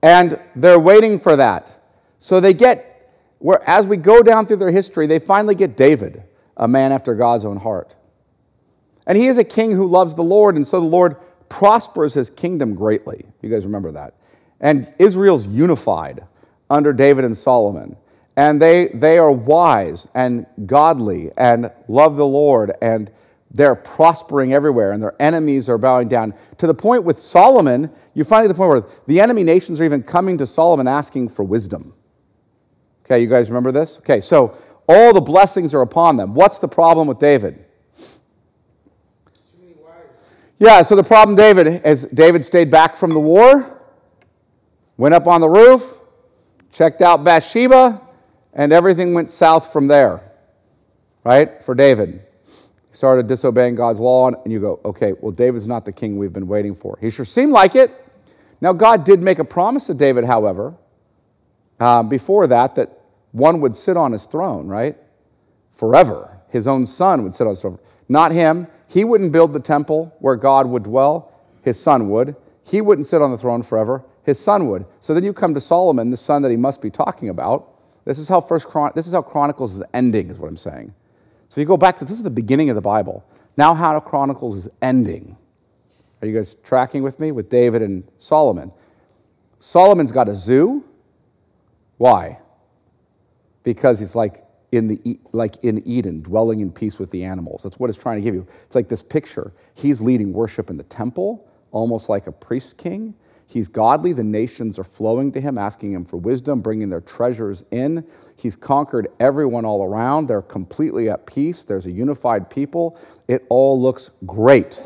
[0.03, 1.75] and they're waiting for that.
[2.19, 6.25] So they get, where as we go down through their history, they finally get David
[6.57, 7.97] a man after God's own heart.
[9.07, 11.17] And he is a king who loves the Lord, and so the Lord
[11.49, 13.25] prospers his kingdom greatly.
[13.43, 14.15] You guys remember that.
[14.61, 16.27] And Israel's unified
[16.71, 17.97] under David and Solomon.
[18.37, 23.11] And they, they are wise and godly and love the Lord and
[23.55, 26.33] they're prospering everywhere and their enemies are bowing down.
[26.59, 30.03] To the point with Solomon, you find the point where the enemy nations are even
[30.03, 31.93] coming to Solomon asking for wisdom.
[33.05, 33.99] Okay, you guys remember this?
[33.99, 34.57] Okay, so
[34.89, 36.35] all the blessings are upon them.
[36.35, 37.65] What's the problem with David?
[40.59, 43.81] Yeah, so the problem, David, is David stayed back from the war,
[44.97, 45.97] went up on the roof,
[46.71, 48.01] checked out Bathsheba,
[48.53, 50.21] and everything went south from there,
[51.25, 51.61] right?
[51.65, 52.23] For David.
[52.89, 56.33] He started disobeying God's law, and you go, okay, well, David's not the king we've
[56.33, 56.97] been waiting for.
[57.01, 57.91] He sure seemed like it.
[58.61, 60.75] Now, God did make a promise to David, however,
[61.81, 63.02] um, before that, that
[63.33, 64.97] one would sit on his throne, right?
[65.73, 66.41] Forever.
[66.49, 67.79] His own son would sit on his throne.
[68.09, 68.69] Not him.
[68.87, 71.33] He wouldn't build the temple where God would dwell,
[71.65, 72.37] his son would.
[72.65, 74.87] He wouldn't sit on the throne forever, his son would.
[75.01, 77.71] So then you come to Solomon, the son that he must be talking about.
[78.05, 80.95] This is how first Chron- this is how Chronicles is ending, is what I'm saying.
[81.49, 83.25] So you go back to this is the beginning of the Bible.
[83.57, 85.37] Now how Chronicles is ending.
[86.21, 88.73] Are you guys tracking with me with David and Solomon?
[89.59, 90.85] Solomon's got a zoo.
[91.97, 92.39] Why?
[93.63, 97.63] Because he's like in the like in Eden, dwelling in peace with the animals.
[97.63, 98.47] That's what it's trying to give you.
[98.67, 99.53] It's like this picture.
[99.75, 103.15] He's leading worship in the temple, almost like a priest king.
[103.47, 104.15] He's godly.
[104.15, 108.07] The nations are flowing to him, asking him for wisdom, bringing their treasures in.
[108.35, 110.27] He's conquered everyone all around.
[110.27, 111.65] They're completely at peace.
[111.65, 112.99] There's a unified people.
[113.29, 114.81] It all looks great.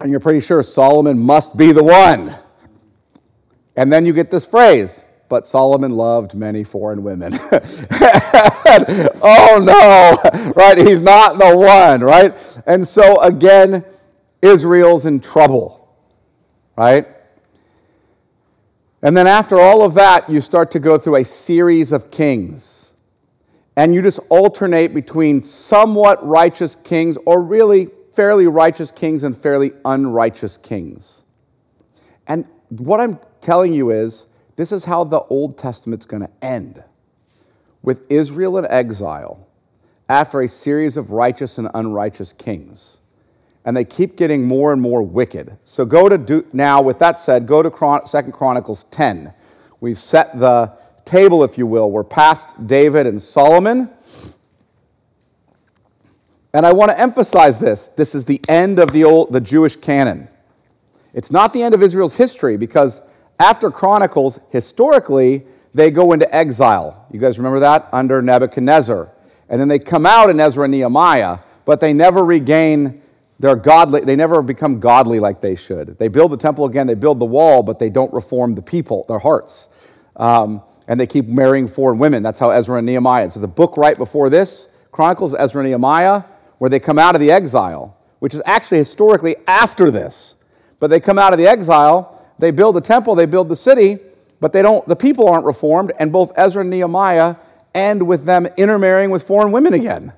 [0.00, 2.36] And you're pretty sure Solomon must be the one.
[3.74, 7.32] And then you get this phrase, but Solomon loved many foreign women.
[9.22, 10.78] oh no, right?
[10.78, 12.34] He's not the one, right?
[12.66, 13.84] And so again,
[14.42, 15.84] Israel's in trouble
[16.76, 17.06] right?
[19.02, 22.92] And then after all of that, you start to go through a series of kings.
[23.76, 29.72] And you just alternate between somewhat righteous kings or really fairly righteous kings and fairly
[29.84, 31.22] unrighteous kings.
[32.26, 36.82] And what I'm telling you is this is how the Old Testament's going to end
[37.82, 39.46] with Israel in exile
[40.08, 42.98] after a series of righteous and unrighteous kings
[43.64, 45.56] and they keep getting more and more wicked.
[45.64, 49.32] So go to do, now, with that said, go to Chron- 2 Chronicles 10.
[49.80, 50.72] We've set the
[51.04, 51.90] table, if you will.
[51.90, 53.88] We're past David and Solomon.
[56.52, 57.88] And I want to emphasize this.
[57.88, 60.28] This is the end of the, old, the Jewish canon.
[61.14, 63.00] It's not the end of Israel's history because
[63.38, 65.44] after Chronicles, historically,
[65.74, 67.06] they go into exile.
[67.10, 67.88] You guys remember that?
[67.92, 69.10] Under Nebuchadnezzar.
[69.48, 73.02] And then they come out in Ezra and Nehemiah, but they never regain
[73.40, 75.98] they're godly, they never become godly like they should.
[75.98, 79.04] They build the temple again, they build the wall, but they don't reform the people,
[79.08, 79.68] their hearts.
[80.16, 82.22] Um, and they keep marrying foreign women.
[82.22, 83.30] That's how Ezra and Nehemiah.
[83.30, 86.22] So the book right before this, Chronicles Ezra and Nehemiah,
[86.58, 90.36] where they come out of the exile, which is actually historically after this.
[90.78, 93.98] But they come out of the exile, they build the temple, they build the city,
[94.40, 97.36] but they don't, the people aren't reformed, and both Ezra and Nehemiah
[97.74, 100.12] end with them intermarrying with foreign women again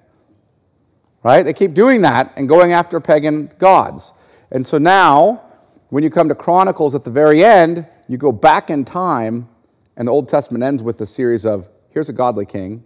[1.26, 1.42] right?
[1.42, 4.12] They keep doing that and going after pagan gods.
[4.52, 5.42] And so now,
[5.88, 9.48] when you come to Chronicles at the very end, you go back in time,
[9.96, 12.84] and the Old Testament ends with a series of here's a godly king,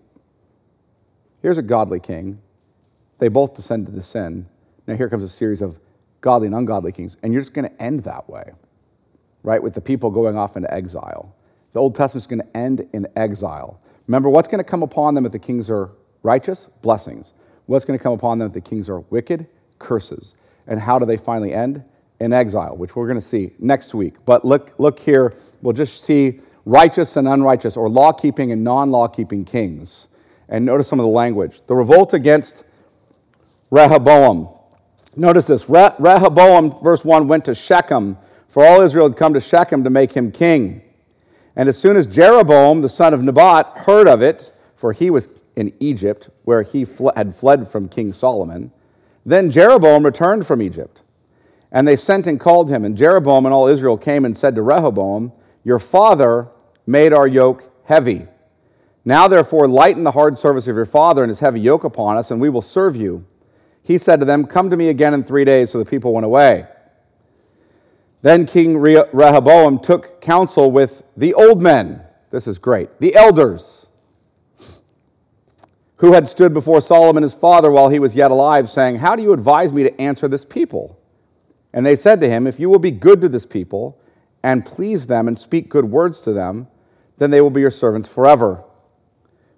[1.42, 2.40] here's a godly king.
[3.18, 4.46] They both descended to sin.
[4.86, 5.78] Now here comes a series of
[6.22, 8.52] godly and ungodly kings, and you're just going to end that way,
[9.42, 9.62] right?
[9.62, 11.34] With the people going off into exile.
[11.72, 13.80] The Old Testament's going to end in exile.
[14.06, 15.90] Remember, what's going to come upon them if the kings are
[16.22, 16.68] righteous?
[16.82, 17.32] Blessings.
[17.66, 19.46] What's going to come upon them if the kings are wicked?
[19.78, 20.34] Curses.
[20.66, 21.84] And how do they finally end?
[22.18, 24.16] In exile, which we're going to see next week.
[24.26, 28.90] But look, look here, we'll just see righteous and unrighteous, or law keeping and non
[28.90, 30.08] law keeping kings.
[30.48, 31.62] And notice some of the language.
[31.66, 32.64] The revolt against
[33.70, 34.48] Rehoboam.
[35.16, 38.18] Notice this Re- Rehoboam, verse 1, went to Shechem,
[38.50, 40.82] for all Israel had come to Shechem to make him king.
[41.54, 45.28] And as soon as Jeroboam, the son of Nebat, heard of it, for he was
[45.54, 48.72] in Egypt, where he fl- had fled from King Solomon.
[49.24, 51.02] Then Jeroboam returned from Egypt.
[51.70, 52.84] And they sent and called him.
[52.84, 55.32] And Jeroboam and all Israel came and said to Rehoboam,
[55.62, 56.48] Your father
[56.86, 58.26] made our yoke heavy.
[59.04, 62.32] Now, therefore, lighten the hard service of your father and his heavy yoke upon us,
[62.32, 63.24] and we will serve you.
[63.80, 65.70] He said to them, Come to me again in three days.
[65.70, 66.66] So the people went away.
[68.22, 72.02] Then King Rehoboam took counsel with the old men.
[72.30, 73.00] This is great.
[73.00, 73.88] The elders
[75.96, 79.22] who had stood before Solomon his father while he was yet alive, saying, How do
[79.22, 80.98] you advise me to answer this people?
[81.72, 84.00] And they said to him, If you will be good to this people,
[84.42, 86.68] and please them, and speak good words to them,
[87.18, 88.64] then they will be your servants forever.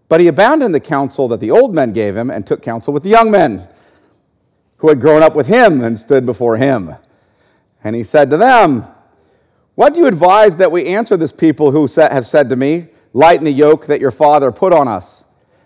[0.09, 3.03] But he abandoned the counsel that the old men gave him, and took counsel with
[3.03, 3.69] the young men.
[4.79, 6.97] who had grown up with him and stood before him.
[7.85, 8.87] And he said to them,
[9.75, 13.45] What do you advise that we answer this people who have said to me, Lighten
[13.45, 15.25] the yoke that your father put on us?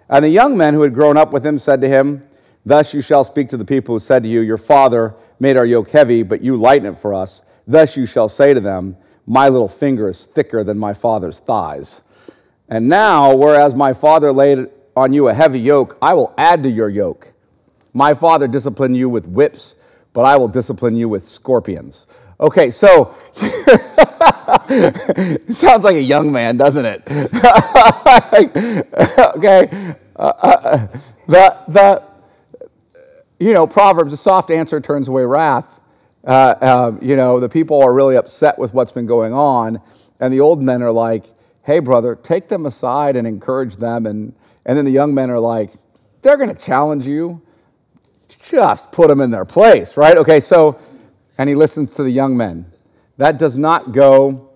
[0.08, 2.26] And the young men who had grown up with him said to him,
[2.64, 5.66] Thus you shall speak to the people who said to you, Your father made our
[5.66, 7.42] yoke heavy, but you lighten it for us.
[7.66, 8.96] Thus you shall say to them,
[9.26, 12.02] My little finger is thicker than my father's thighs.
[12.68, 16.70] And now, whereas my father laid on you a heavy yoke, I will add to
[16.70, 17.32] your yoke.
[17.92, 19.74] My father disciplined you with whips,
[20.16, 22.06] but I will discipline you with scorpions.
[22.40, 23.14] Okay, so
[24.66, 27.02] it sounds like a young man, doesn't it?
[29.36, 30.86] okay, uh, uh,
[31.26, 32.02] the, the,
[33.38, 35.80] you know, Proverbs, a soft answer turns away wrath.
[36.24, 39.82] Uh, um, you know, the people are really upset with what's been going on,
[40.18, 41.26] and the old men are like,
[41.62, 44.06] hey, brother, take them aside and encourage them.
[44.06, 45.72] And, and then the young men are like,
[46.22, 47.42] they're going to challenge you.
[48.28, 50.16] Just put them in their place, right?
[50.16, 50.78] Okay, so,
[51.38, 52.66] and he listens to the young men.
[53.16, 54.52] That does not go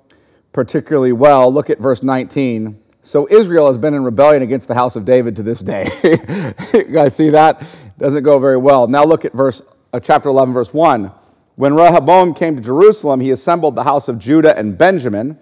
[0.53, 1.53] particularly well.
[1.53, 2.81] Look at verse 19.
[3.03, 5.87] So Israel has been in rebellion against the house of David to this day.
[6.75, 7.67] you guys see that?
[7.99, 8.87] Doesn't go very well.
[8.89, 9.63] Now look at verse
[9.93, 11.11] uh, chapter 11 verse 1.
[11.57, 15.39] When Rehoboam came to Jerusalem, he assembled the house of Judah and Benjamin,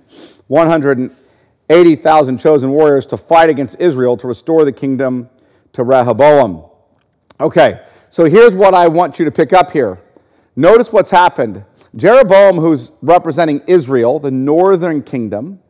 [0.49, 5.29] 180,000 chosen warriors to fight against Israel to restore the kingdom
[5.75, 6.65] to Rehoboam.
[7.41, 7.81] Okay,
[8.11, 10.01] so here's what I want you to pick up here.
[10.57, 11.65] Notice what's happened.
[11.97, 15.61] Jeroboam, who's representing Israel, the northern kingdom,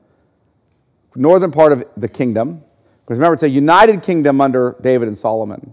[1.15, 2.63] northern part of the kingdom,
[3.05, 5.73] because remember, it's a united kingdom under David and Solomon.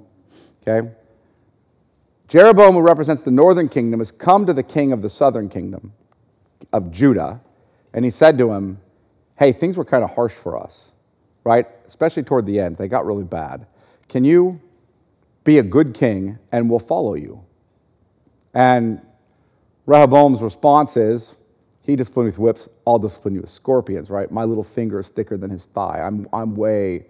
[0.62, 0.90] Okay?
[2.28, 5.94] Jeroboam, who represents the northern kingdom, has come to the king of the southern kingdom
[6.74, 7.42] of Judah,
[7.94, 8.80] and he said to him,
[9.38, 10.94] Hey, things were kind of harsh for us,
[11.44, 11.68] right?
[11.88, 12.78] Especially toward the end.
[12.78, 13.68] They got really bad.
[14.08, 14.62] Can you
[15.46, 17.46] be a good king and we'll follow you?
[18.54, 19.02] And
[19.86, 21.36] Rehoboam's response is,
[21.84, 24.30] he disciplined me with whips, I'll discipline you with scorpions, right?
[24.32, 26.02] My little finger is thicker than his thigh.
[26.04, 27.06] I'm, I'm way,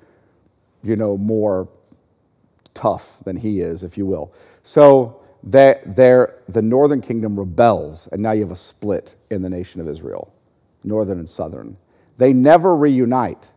[0.83, 1.69] you know, more
[2.73, 4.33] tough than he is, if you will.
[4.63, 9.79] So they the northern kingdom rebels, and now you have a split in the nation
[9.79, 10.33] of Israel,
[10.83, 11.77] northern and southern.
[12.17, 13.51] They never reunite.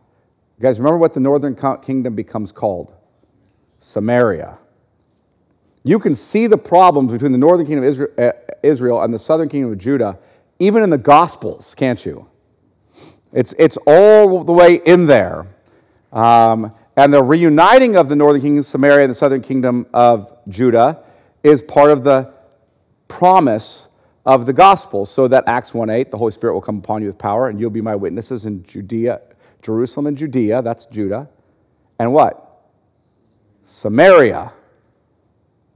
[0.57, 2.93] You guys remember what the northern kingdom becomes called?
[3.79, 4.57] Samaria.
[5.83, 8.31] You can see the problems between the northern kingdom of uh,
[8.63, 10.19] Israel and the southern kingdom of Judah
[10.59, 12.27] even in the Gospels, can't you?
[13.31, 15.47] It's, it's all the way in there.
[16.11, 20.31] Um, and the reuniting of the northern kingdom of Samaria and the southern kingdom of
[20.49, 21.01] Judah
[21.43, 22.33] is part of the
[23.07, 23.87] promise
[24.25, 25.05] of the gospel.
[25.05, 27.59] So that Acts 1 8, the Holy Spirit will come upon you with power, and
[27.59, 29.21] you'll be my witnesses in Judea,
[29.61, 31.29] Jerusalem and Judea, that's Judah.
[31.99, 32.63] And what?
[33.63, 34.51] Samaria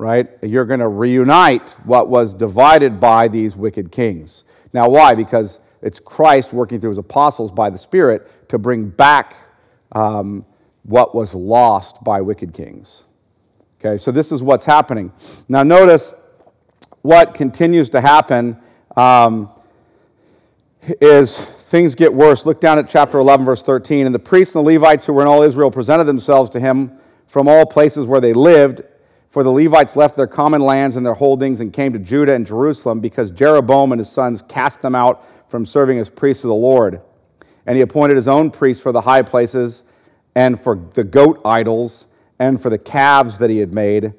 [0.03, 0.27] right?
[0.41, 4.43] You're going to reunite what was divided by these wicked kings.
[4.73, 5.15] Now, why?
[5.15, 9.37] Because it's Christ working through his apostles by the Spirit to bring back
[9.93, 10.45] um,
[10.83, 13.05] what was lost by wicked kings.
[13.79, 15.13] Okay, so this is what's happening.
[15.47, 16.13] Now, notice
[17.01, 18.59] what continues to happen
[18.97, 19.49] um,
[20.99, 22.45] is things get worse.
[22.45, 24.05] Look down at chapter 11, verse 13.
[24.05, 26.91] And the priests and the Levites who were in all Israel presented themselves to him
[27.25, 28.81] from all places where they lived
[29.33, 32.45] for the Levites left their common lands and their holdings and came to Judah and
[32.45, 36.53] Jerusalem because Jeroboam and his sons cast them out from serving as priests of the
[36.53, 37.01] Lord.
[37.65, 39.85] And he appointed his own priests for the high places
[40.35, 42.05] and for the goat idols
[42.37, 44.13] and for the calves that he had made.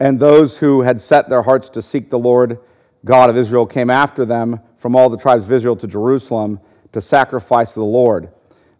[0.00, 2.58] And those who had set their hearts to seek the Lord
[3.04, 6.58] God of Israel came after them from all the tribes of Israel to Jerusalem
[6.90, 8.32] to sacrifice to the Lord,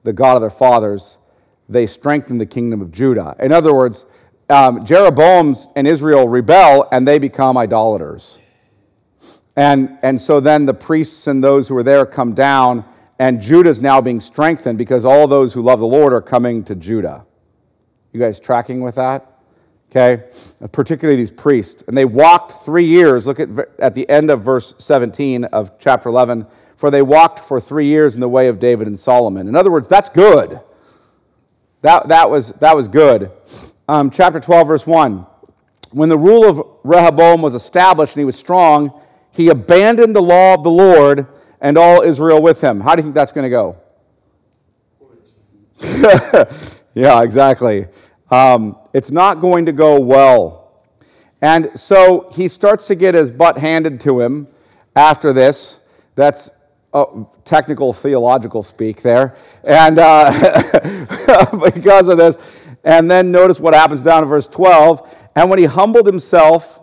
[0.02, 1.18] the God of their fathers.
[1.68, 3.36] They strengthened the kingdom of Judah.
[3.38, 4.06] In other words,
[4.48, 8.38] um, Jeroboam and Israel rebel and they become idolaters.
[9.56, 12.84] And, and so then the priests and those who are there come down,
[13.18, 16.62] and Judah is now being strengthened because all those who love the Lord are coming
[16.64, 17.26] to Judah.
[18.12, 19.40] You guys tracking with that?
[19.90, 20.24] Okay?
[20.70, 21.82] Particularly these priests.
[21.88, 23.26] And they walked three years.
[23.26, 23.48] Look at,
[23.80, 26.46] at the end of verse 17 of chapter 11.
[26.76, 29.48] For they walked for three years in the way of David and Solomon.
[29.48, 30.60] In other words, that's good.
[31.82, 33.32] That, that, was, that was good
[33.88, 35.26] um, chapter 12, verse 1.
[35.90, 39.00] When the rule of Rehoboam was established and he was strong,
[39.32, 41.26] he abandoned the law of the Lord
[41.60, 42.80] and all Israel with him.
[42.80, 43.76] How do you think that's going to go?
[46.94, 47.86] yeah, exactly.
[48.30, 50.82] Um, it's not going to go well.
[51.40, 54.48] And so he starts to get his butt handed to him
[54.94, 55.78] after this.
[56.14, 56.50] That's
[56.92, 59.36] oh, technical theological speak there.
[59.64, 60.30] And uh,
[61.74, 65.16] because of this, and then notice what happens down in verse 12.
[65.34, 66.80] And when he humbled himself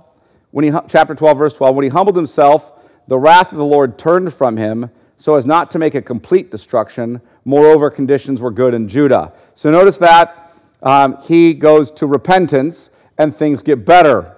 [0.55, 2.71] when he, chapter 12, verse 12, when he humbled himself,
[3.09, 6.49] the wrath of the Lord turned from him so as not to make a complete
[6.49, 7.19] destruction.
[7.43, 9.33] Moreover, conditions were good in Judah.
[9.53, 14.33] So notice that um, he goes to repentance and things get better.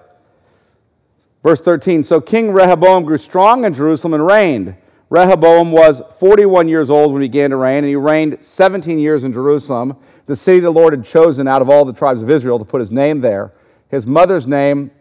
[1.44, 4.76] Verse 13 So King Rehoboam grew strong in Jerusalem and reigned.
[5.10, 9.24] Rehoboam was 41 years old when he began to reign, and he reigned 17 years
[9.24, 12.60] in Jerusalem, the city the Lord had chosen out of all the tribes of Israel
[12.60, 13.54] to put his name there.
[13.90, 14.92] His mother's name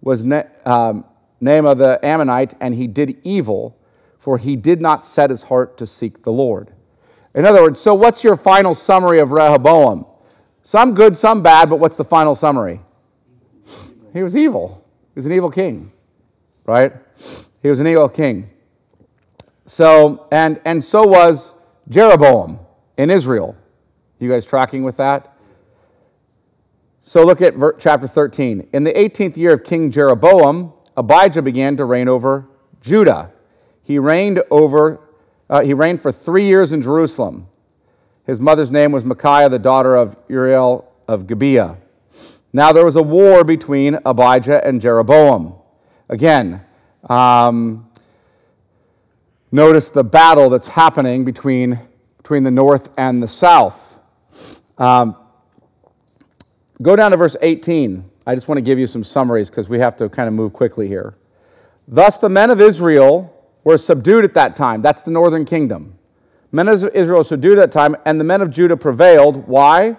[0.00, 1.04] was um,
[1.40, 3.78] Naamah the Ammonite, and he did evil,
[4.18, 6.72] for he did not set his heart to seek the Lord.
[7.34, 10.06] In other words, so what's your final summary of Rehoboam?
[10.62, 12.80] Some good, some bad, but what's the final summary?
[14.12, 14.84] He was evil.
[15.14, 15.92] He was an evil king,
[16.64, 16.92] right?
[17.62, 18.50] He was an evil king.
[19.72, 21.54] So, and, and so was
[21.88, 22.58] Jeroboam
[22.98, 23.56] in Israel.
[24.18, 25.34] You guys tracking with that?
[27.00, 28.68] So look at chapter 13.
[28.74, 32.48] In the 18th year of King Jeroboam, Abijah began to reign over
[32.82, 33.32] Judah.
[33.82, 35.00] He reigned over
[35.48, 37.48] uh, he reigned for three years in Jerusalem.
[38.26, 41.78] His mother's name was Micaiah, the daughter of Uriel of Gibeah.
[42.52, 45.54] Now there was a war between Abijah and Jeroboam.
[46.10, 46.62] Again,
[47.08, 47.88] um,
[49.52, 51.78] notice the battle that's happening between,
[52.16, 54.00] between the north and the south.
[54.78, 55.14] Um,
[56.80, 58.10] go down to verse 18.
[58.26, 60.52] I just want to give you some summaries because we have to kind of move
[60.52, 61.14] quickly here.
[61.86, 63.28] Thus the men of Israel
[63.62, 64.82] were subdued at that time.
[64.82, 65.98] That's the northern kingdom.
[66.50, 69.48] Men of Israel subdued at that time, and the men of Judah prevailed.
[69.48, 69.96] Why?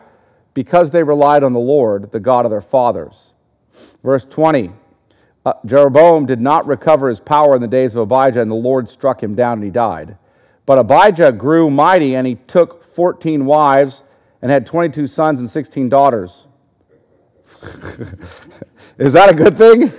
[0.53, 3.33] Because they relied on the Lord, the God of their fathers.
[4.03, 4.71] Verse 20
[5.45, 8.89] uh, Jeroboam did not recover his power in the days of Abijah, and the Lord
[8.89, 10.17] struck him down and he died.
[10.65, 14.03] But Abijah grew mighty, and he took 14 wives
[14.41, 16.47] and had 22 sons and 16 daughters.
[18.97, 19.83] Is that a good thing?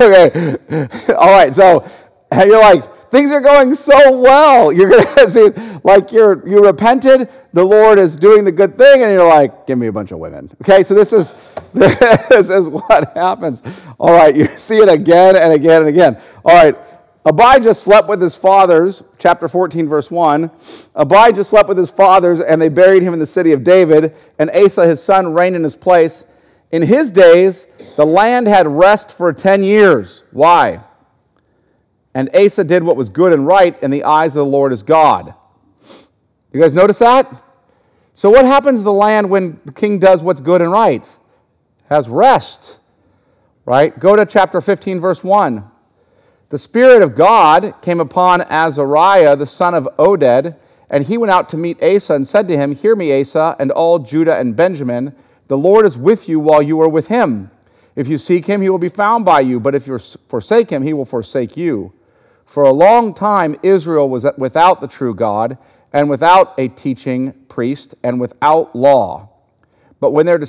[0.00, 1.14] okay.
[1.14, 1.54] All right.
[1.54, 1.88] So
[2.34, 4.72] you're like, things are going so well.
[4.76, 5.50] You're going to see,
[5.84, 9.78] like, you're, you repented, the Lord is doing the good thing, and you're like, give
[9.78, 10.50] me a bunch of women.
[10.62, 11.34] Okay, so this is,
[11.74, 13.62] this is what happens.
[13.98, 16.20] All right, you see it again and again and again.
[16.44, 16.76] All right,
[17.24, 20.50] Abijah slept with his fathers, chapter 14, verse 1.
[20.94, 24.48] Abijah slept with his fathers, and they buried him in the city of David, and
[24.50, 26.24] Asa, his son, reigned in his place.
[26.70, 30.22] In his days, the land had rest for 10 years.
[30.30, 30.82] Why?
[32.16, 34.82] And Asa did what was good and right in the eyes of the Lord his
[34.82, 35.34] God.
[36.50, 37.44] You guys notice that?
[38.14, 41.06] So, what happens to the land when the king does what's good and right?
[41.90, 42.80] Has rest,
[43.66, 43.98] right?
[43.98, 45.62] Go to chapter 15, verse 1.
[46.48, 50.56] The Spirit of God came upon Azariah, the son of Oded,
[50.88, 53.70] and he went out to meet Asa and said to him, Hear me, Asa, and
[53.70, 55.14] all Judah and Benjamin.
[55.48, 57.50] The Lord is with you while you are with him.
[57.94, 60.82] If you seek him, he will be found by you, but if you forsake him,
[60.82, 61.92] he will forsake you.
[62.46, 65.58] For a long time, Israel was without the true God
[65.92, 69.28] and without a teaching priest and without law.
[70.00, 70.40] But when they're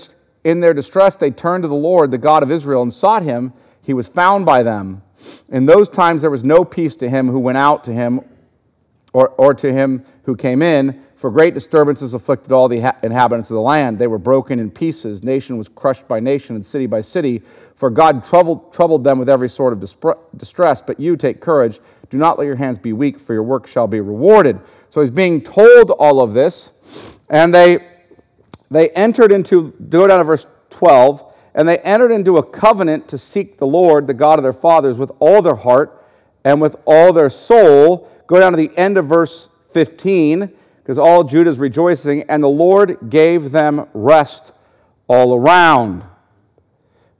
[0.43, 3.51] in their distress, they turned to the Lord, the God of Israel, and sought him.
[3.81, 5.01] He was found by them.
[5.49, 8.21] In those times, there was no peace to him who went out to him
[9.13, 13.55] or, or to him who came in, for great disturbances afflicted all the inhabitants of
[13.55, 13.97] the land.
[13.97, 15.23] They were broken in pieces.
[15.23, 17.41] Nation was crushed by nation and city by city.
[17.77, 19.79] For God troubled, troubled them with every sort of
[20.35, 20.81] distress.
[20.81, 21.79] But you take courage.
[22.09, 24.59] Do not let your hands be weak, for your work shall be rewarded.
[24.89, 26.71] So he's being told all of this.
[27.29, 27.87] And they,
[28.71, 33.17] they entered into, go down to verse 12, and they entered into a covenant to
[33.17, 36.03] seek the Lord, the God of their fathers, with all their heart
[36.43, 38.09] and with all their soul.
[38.25, 42.47] Go down to the end of verse 15 because all Judah is rejoicing, and the
[42.47, 44.51] Lord gave them rest
[45.07, 46.03] all around.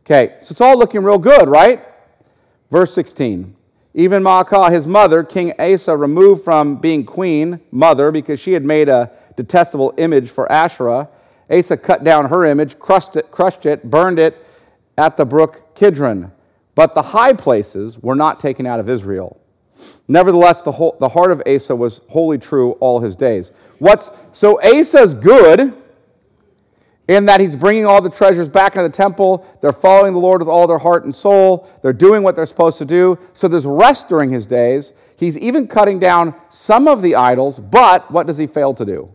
[0.10, 1.84] Okay, so it's all looking real good, right?
[2.72, 3.54] Verse 16.
[3.94, 8.88] Even Maacah, his mother, King Asa, removed from being queen, mother, because she had made
[8.88, 11.10] a detestable image for Asherah.
[11.52, 14.46] Asa cut down her image, crushed it, crushed it, burned it
[14.98, 16.32] at the brook Kidron.
[16.74, 19.38] But the high places were not taken out of Israel.
[20.08, 23.52] Nevertheless, the, whole, the heart of Asa was wholly true all his days.
[23.80, 25.76] What's, so Asa's good
[27.08, 29.46] in that he's bringing all the treasures back into the temple.
[29.62, 31.70] They're following the Lord with all their heart and soul.
[31.82, 33.18] They're doing what they're supposed to do.
[33.34, 34.94] So there's rest during his days.
[35.18, 39.14] He's even cutting down some of the idols, but what does he fail to do?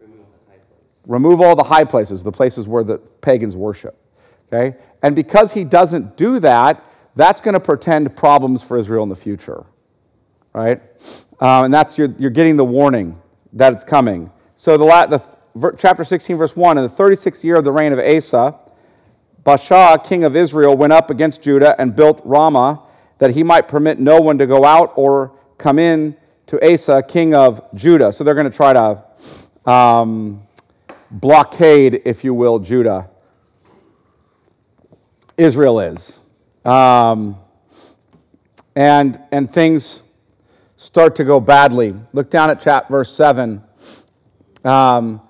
[0.00, 1.06] Remove the high places.
[1.08, 3.98] Remove all the high places, the places where the pagans worship.
[4.52, 4.76] Okay?
[5.02, 6.84] And because he doesn't do that,
[7.16, 9.66] that's going to portend problems for Israel in the future,
[10.52, 10.80] right?
[11.40, 13.20] Um, and that's your, you're getting the warning
[13.54, 14.30] that it's coming.
[14.54, 15.37] So the, the
[15.78, 18.58] chapter 16, verse 1, in the 36th year of the reign of Asa,
[19.44, 22.82] Baasha, king of Israel, went up against Judah and built Ramah,
[23.18, 27.34] that he might permit no one to go out or come in to Asa, king
[27.34, 28.12] of Judah.
[28.12, 30.42] So they're going to try to um,
[31.10, 33.10] blockade, if you will, Judah.
[35.36, 36.20] Israel is.
[36.64, 37.38] Um,
[38.74, 40.02] and, and things
[40.76, 41.94] start to go badly.
[42.12, 43.62] Look down at chat verse 7.
[44.64, 45.20] Um,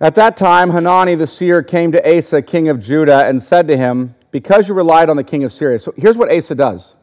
[0.00, 3.76] at that time, Hanani the seer came to Asa, king of Judah, and said to
[3.76, 5.78] him, Because you relied on the king of Syria.
[5.78, 6.96] So here's what Asa does.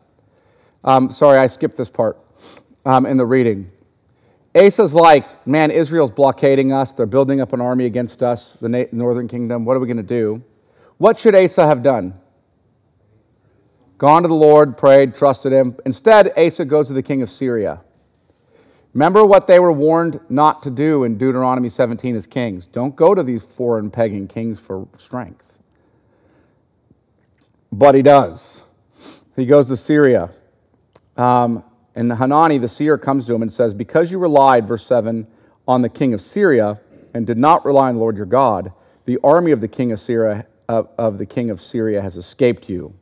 [0.84, 2.18] Um, sorry, I skipped this part
[2.86, 3.72] um, in the reading.
[4.56, 6.92] Asa's like, Man, Israel's blockading us.
[6.92, 9.66] They're building up an army against us, the northern kingdom.
[9.66, 10.44] What are we going to do?
[10.98, 12.20] What should Asa have done?
[13.98, 15.78] Gone to the Lord, prayed, trusted him.
[15.86, 17.82] Instead, Asa goes to the king of Syria.
[18.94, 22.68] Remember what they were warned not to do in Deuteronomy 17 as kings.
[22.68, 25.58] Don't go to these foreign pagan kings for strength.
[27.72, 28.64] But he does.
[29.36, 30.30] He goes to Syria.
[31.18, 31.64] Um,
[31.96, 35.26] and Hanani, the seer, comes to him and says, Because you relied, verse 7,
[35.68, 36.80] on the king of Syria
[37.16, 38.74] and did not rely on the Lord your God,
[39.06, 42.70] the army of the king of Syria, of, of the king of Syria has escaped
[42.70, 42.94] you.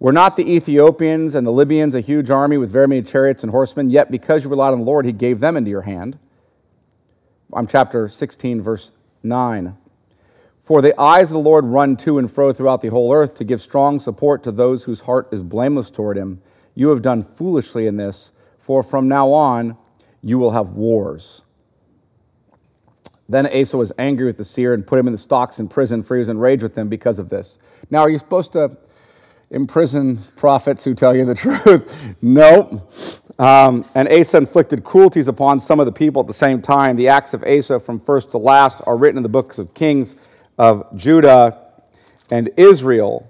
[0.00, 3.50] Were not the Ethiopians and the Libyans a huge army with very many chariots and
[3.50, 3.90] horsemen?
[3.90, 6.18] Yet because you relied on the Lord, he gave them into your hand.
[7.52, 8.92] I'm chapter 16, verse
[9.22, 9.76] 9.
[10.62, 13.44] For the eyes of the Lord run to and fro throughout the whole earth to
[13.44, 16.40] give strong support to those whose heart is blameless toward him.
[16.74, 19.76] You have done foolishly in this, for from now on
[20.22, 21.42] you will have wars.
[23.28, 26.02] Then Asa was angry with the seer and put him in the stocks in prison,
[26.02, 27.58] for he was enraged with them because of this.
[27.90, 28.78] Now, are you supposed to
[29.50, 32.16] imprison prophets who tell you the truth.
[32.22, 32.92] nope.
[33.38, 36.96] Um, and Asa inflicted cruelties upon some of the people at the same time.
[36.96, 40.14] The acts of Asa from first to last are written in the books of Kings
[40.58, 41.58] of Judah
[42.30, 43.26] and Israel.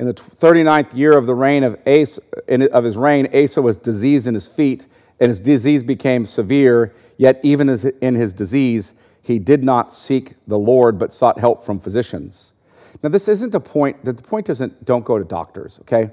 [0.00, 4.26] In the 39th year of the reign of, Asa, of his reign, Asa was diseased
[4.26, 4.86] in his feet,
[5.20, 6.94] and his disease became severe.
[7.16, 7.68] Yet, even
[8.00, 12.54] in his disease, he did not seek the Lord, but sought help from physicians.
[13.02, 16.10] Now, this isn't a point, the point isn't don't go to doctors, okay?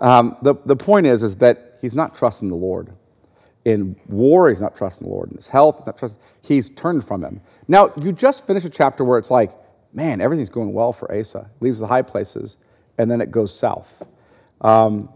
[0.00, 2.92] Um, the, the point is, is that he's not trusting the Lord.
[3.64, 5.30] In war, he's not trusting the Lord.
[5.30, 7.40] In his health, he's not trusting, he's turned from him.
[7.68, 9.50] Now, you just finished a chapter where it's like,
[9.92, 11.50] man, everything's going well for Asa.
[11.60, 12.58] Leaves the high places,
[12.98, 14.06] and then it goes south.
[14.60, 15.08] Um,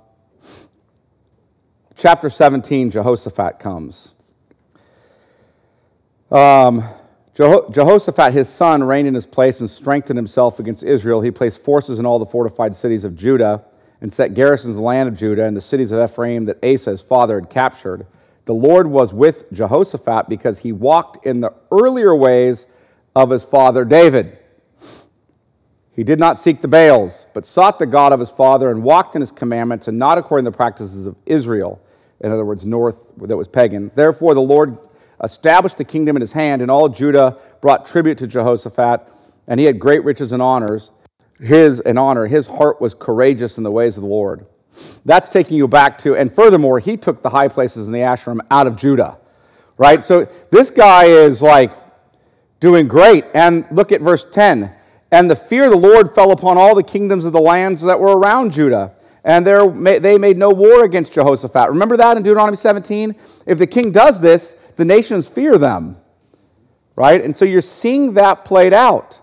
[1.97, 4.15] chapter 17, Jehoshaphat comes.
[6.31, 6.83] Um,
[7.41, 11.21] Jehoshaphat, his son, reigned in his place and strengthened himself against Israel.
[11.21, 13.65] He placed forces in all the fortified cities of Judah
[14.01, 16.91] and set garrisons in the land of Judah and the cities of Ephraim that Asa,
[16.91, 18.07] his father, had captured.
[18.45, 22.67] The Lord was with Jehoshaphat because he walked in the earlier ways
[23.15, 24.39] of his father David.
[25.95, 29.15] He did not seek the Baals, but sought the God of his father and walked
[29.15, 31.81] in his commandments and not according to the practices of Israel.
[32.21, 33.91] In other words, north that was pagan.
[33.95, 34.79] Therefore, the Lord
[35.23, 39.07] established the kingdom in his hand, and all Judah brought tribute to Jehoshaphat,
[39.49, 40.91] and he had great riches and honors.
[41.41, 44.47] His and honor, his heart was courageous in the ways of the Lord.
[45.05, 48.41] That's taking you back to, and furthermore, he took the high places in the Asherim
[48.51, 49.19] out of Judah,
[49.77, 50.05] right?
[50.05, 51.73] So this guy is like
[52.61, 53.25] doing great.
[53.35, 54.73] And look at verse 10.
[55.11, 57.99] And the fear of the Lord fell upon all the kingdoms of the lands that
[57.99, 58.93] were around Judah.
[59.25, 61.69] And they made no war against Jehoshaphat.
[61.71, 63.15] Remember that in Deuteronomy 17?
[63.47, 65.99] If the king does this, the nations fear them,
[66.97, 67.23] right?
[67.23, 69.21] And so you're seeing that played out.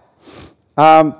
[0.77, 1.15] Um,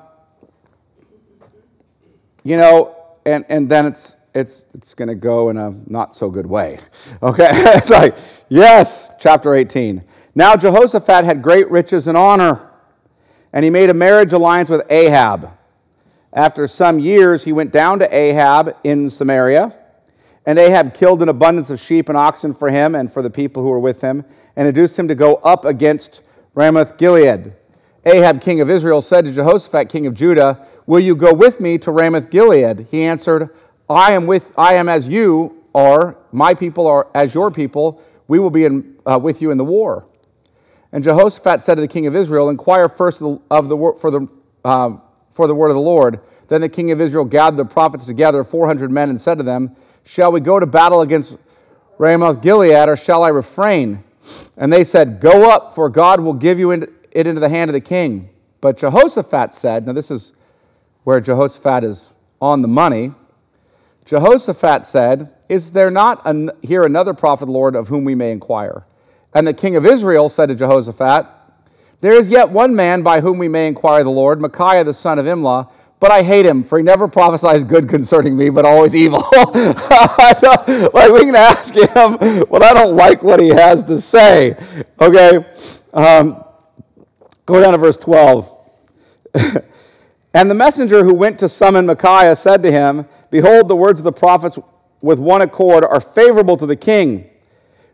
[2.44, 6.30] you know, and, and then it's, it's, it's going to go in a not so
[6.30, 6.78] good way.
[7.24, 7.50] Okay?
[7.52, 8.16] it's like,
[8.48, 10.04] yes, chapter 18.
[10.36, 12.70] Now Jehoshaphat had great riches and honor,
[13.52, 15.50] and he made a marriage alliance with Ahab.
[16.32, 19.76] After some years, he went down to Ahab in Samaria
[20.48, 23.62] and Ahab killed an abundance of sheep and oxen for him and for the people
[23.62, 24.24] who were with him,
[24.56, 26.22] and induced him to go up against
[26.56, 27.54] Ramoth Gilead.
[28.06, 31.78] Ahab, king of Israel, said to Jehoshaphat, king of Judah, Will you go with me
[31.80, 32.88] to Ramoth Gilead?
[32.90, 33.50] He answered,
[33.90, 38.40] I am, with, I am as you are, my people are as your people, we
[38.40, 40.06] will be in, uh, with you in the war.
[40.94, 44.28] And Jehoshaphat said to the king of Israel, Inquire first of the, for, the,
[44.64, 46.22] um, for the word of the Lord.
[46.48, 49.76] Then the king of Israel gathered the prophets together, 400 men, and said to them,
[50.08, 51.38] Shall we go to battle against
[51.98, 54.06] Ramoth Gilead, or shall I refrain?
[54.56, 57.74] And they said, Go up, for God will give you it into the hand of
[57.74, 58.30] the king.
[58.62, 60.32] But Jehoshaphat said, Now this is
[61.04, 63.12] where Jehoshaphat is on the money.
[64.06, 68.86] Jehoshaphat said, Is there not an, here another prophet, Lord, of whom we may inquire?
[69.34, 71.28] And the king of Israel said to Jehoshaphat,
[72.00, 75.20] There is yet one man by whom we may inquire the Lord, Micaiah the son
[75.20, 75.70] of Imlah,
[76.00, 79.24] but I hate him, for he never prophesies good concerning me, but always evil.
[79.34, 84.56] like we can ask him, but I don't like what he has to say.
[85.02, 85.46] Okay,
[85.94, 86.44] um,
[87.46, 88.54] go down to verse 12.
[90.34, 94.04] and the messenger who went to summon Micaiah said to him, Behold, the words of
[94.04, 94.60] the prophets
[95.02, 97.30] with one accord are favorable to the king.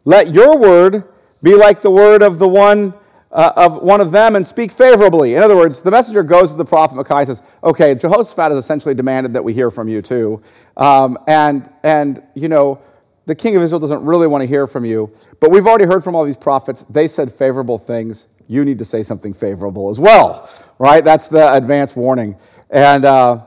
[0.03, 1.05] Let your word
[1.41, 2.93] be like the word of the one
[3.33, 5.33] uh, of one of them and speak favorably.
[5.33, 8.63] In other words, the messenger goes to the prophet Micaiah and says, Okay, Jehoshaphat has
[8.63, 10.41] essentially demanded that we hear from you too.
[10.77, 12.79] Um, and, and, you know,
[13.25, 16.03] the king of Israel doesn't really want to hear from you, but we've already heard
[16.03, 16.85] from all these prophets.
[16.89, 18.27] They said favorable things.
[18.47, 21.03] You need to say something favorable as well, right?
[21.03, 22.37] That's the advance warning.
[22.69, 23.45] And, uh,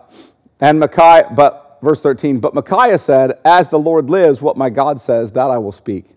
[0.61, 5.01] and Micaiah, but verse 13, but Micaiah said, As the Lord lives, what my God
[5.01, 6.16] says, that I will speak.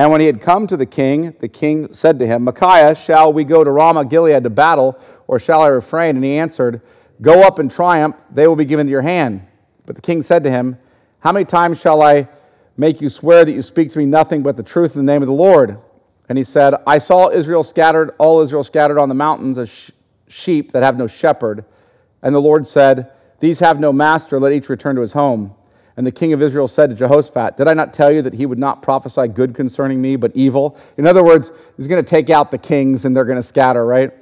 [0.00, 3.34] And when he had come to the king, the king said to him, Micaiah, shall
[3.34, 6.16] we go to Ramah Gilead to battle, or shall I refrain?
[6.16, 6.80] And he answered,
[7.20, 9.46] Go up and triumph, they will be given to your hand.
[9.84, 10.78] But the king said to him,
[11.18, 12.30] How many times shall I
[12.78, 15.20] make you swear that you speak to me nothing but the truth in the name
[15.20, 15.78] of the Lord?
[16.30, 19.92] And he said, I saw Israel scattered, all Israel scattered on the mountains as
[20.28, 21.62] sheep that have no shepherd.
[22.22, 25.54] And the Lord said, These have no master, let each return to his home.
[25.96, 28.46] And the king of Israel said to Jehoshaphat, Did I not tell you that he
[28.46, 30.78] would not prophesy good concerning me, but evil?
[30.96, 33.84] In other words, he's going to take out the kings and they're going to scatter,
[33.84, 34.12] right?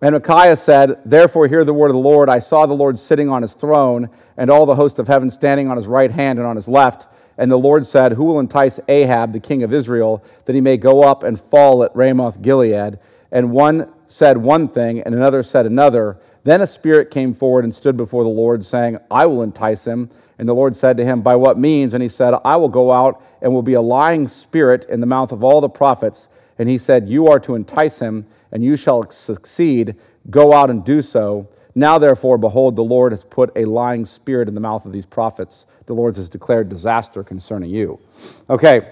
[0.00, 2.28] And Micaiah said, Therefore, hear the word of the Lord.
[2.28, 5.68] I saw the Lord sitting on his throne, and all the host of heaven standing
[5.70, 7.08] on his right hand and on his left.
[7.36, 10.76] And the Lord said, Who will entice Ahab, the king of Israel, that he may
[10.76, 12.98] go up and fall at Ramoth Gilead?
[13.32, 16.18] And one said one thing, and another said another.
[16.44, 20.10] Then a spirit came forward and stood before the Lord, saying, I will entice him.
[20.38, 21.94] And the Lord said to him, By what means?
[21.94, 25.06] And he said, I will go out and will be a lying spirit in the
[25.06, 26.28] mouth of all the prophets.
[26.58, 29.96] And he said, You are to entice him, and you shall succeed.
[30.30, 31.48] Go out and do so.
[31.74, 35.06] Now, therefore, behold, the Lord has put a lying spirit in the mouth of these
[35.06, 35.66] prophets.
[35.86, 38.00] The Lord has declared disaster concerning you.
[38.48, 38.88] Okay,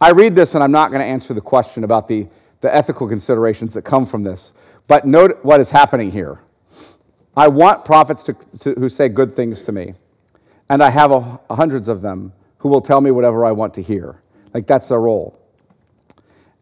[0.00, 2.26] I read this, and I'm not going to answer the question about the,
[2.60, 4.52] the ethical considerations that come from this.
[4.88, 6.40] But note what is happening here.
[7.36, 9.94] I want prophets to, to, who say good things to me
[10.68, 13.74] and I have a, a hundreds of them who will tell me whatever I want
[13.74, 14.20] to hear.
[14.52, 15.38] Like that's their role.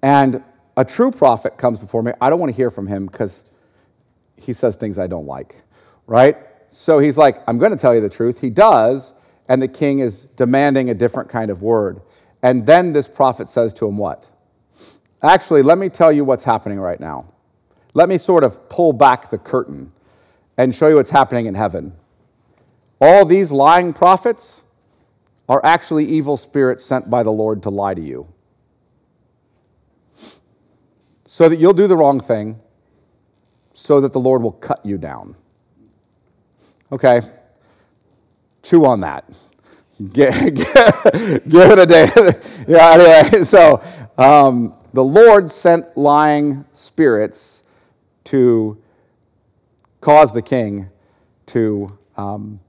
[0.02, 0.42] And
[0.76, 2.12] a true prophet comes before me.
[2.20, 3.44] I don't want to hear from him because
[4.36, 5.62] he says things I don't like,
[6.06, 6.36] right?
[6.68, 8.40] So he's like, I'm going to tell you the truth.
[8.40, 9.14] He does,
[9.48, 12.02] and the king is demanding a different kind of word.
[12.42, 14.28] And then this prophet says to him, What?
[15.22, 17.26] Actually, let me tell you what's happening right now.
[17.94, 19.92] Let me sort of pull back the curtain
[20.58, 21.94] and show you what's happening in heaven.
[23.00, 24.62] All these lying prophets
[25.48, 28.28] are actually evil spirits sent by the Lord to lie to you.
[31.24, 32.60] So that you'll do the wrong thing,
[33.72, 35.34] so that the Lord will cut you down.
[36.92, 37.22] Okay?
[38.62, 39.28] Chew on that.
[40.12, 42.08] Give, it a day.
[42.68, 43.82] yeah, anyway, so
[44.16, 47.62] um, the Lord sent lying spirits
[48.24, 48.80] to
[50.00, 50.88] cause the king
[51.46, 52.60] to um,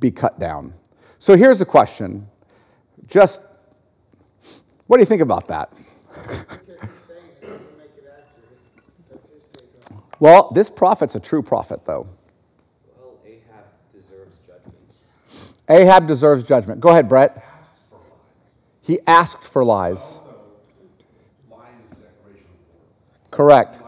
[0.00, 0.74] be cut down.
[1.18, 2.28] So here's a question.
[3.06, 3.42] Just
[4.88, 5.70] what do you think about that?
[10.18, 12.08] well, this prophet's a true prophet, though.
[12.96, 15.02] Well, Ahab deserves judgment.
[15.68, 16.80] Ahab deserves judgment.
[16.80, 17.44] Go ahead, Brett.
[18.80, 20.20] He asked for lies.
[23.30, 23.82] Correct.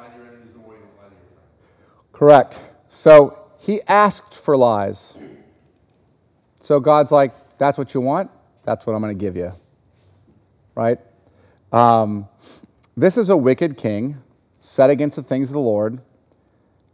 [2.13, 2.61] Correct.
[2.91, 5.17] So he asked for lies.
[6.71, 8.31] So God's like, that's what you want?
[8.63, 9.51] That's what I'm going to give you.
[10.77, 10.99] Right?
[11.73, 12.29] Um,
[12.97, 14.19] this is a wicked king
[14.61, 16.01] set against the things of the Lord,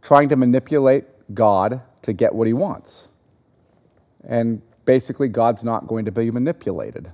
[0.01, 3.09] trying to manipulate God to get what he wants.
[4.27, 7.11] And basically, God's not going to be manipulated.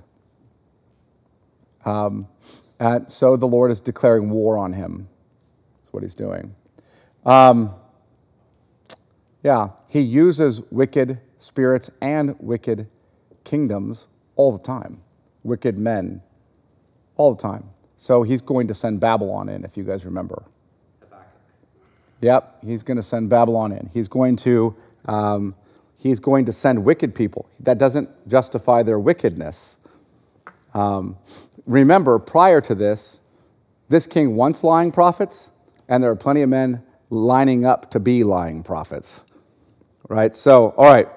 [1.84, 2.28] Um,
[2.80, 5.06] and so the Lord is declaring war on him.
[5.82, 6.54] That's what he's doing.
[7.26, 7.74] Um,
[9.42, 12.88] yeah, he uses wicked spirits and wicked
[13.44, 15.02] kingdoms all the time,
[15.42, 16.22] wicked men
[17.16, 17.68] all the time.
[17.98, 20.44] So he's going to send Babylon in, if you guys remember.
[22.22, 23.90] Yep, he's going to send Babylon in.
[23.92, 24.74] He's going to,
[25.04, 25.54] um,
[25.98, 27.46] he's going to send wicked people.
[27.60, 29.76] That doesn't justify their wickedness.
[30.72, 31.18] Um,
[31.66, 33.20] remember, prior to this,
[33.90, 35.50] this king wants lying prophets,
[35.88, 39.22] and there are plenty of men lining up to be lying prophets.
[40.08, 40.34] Right?
[40.34, 41.08] So, all right,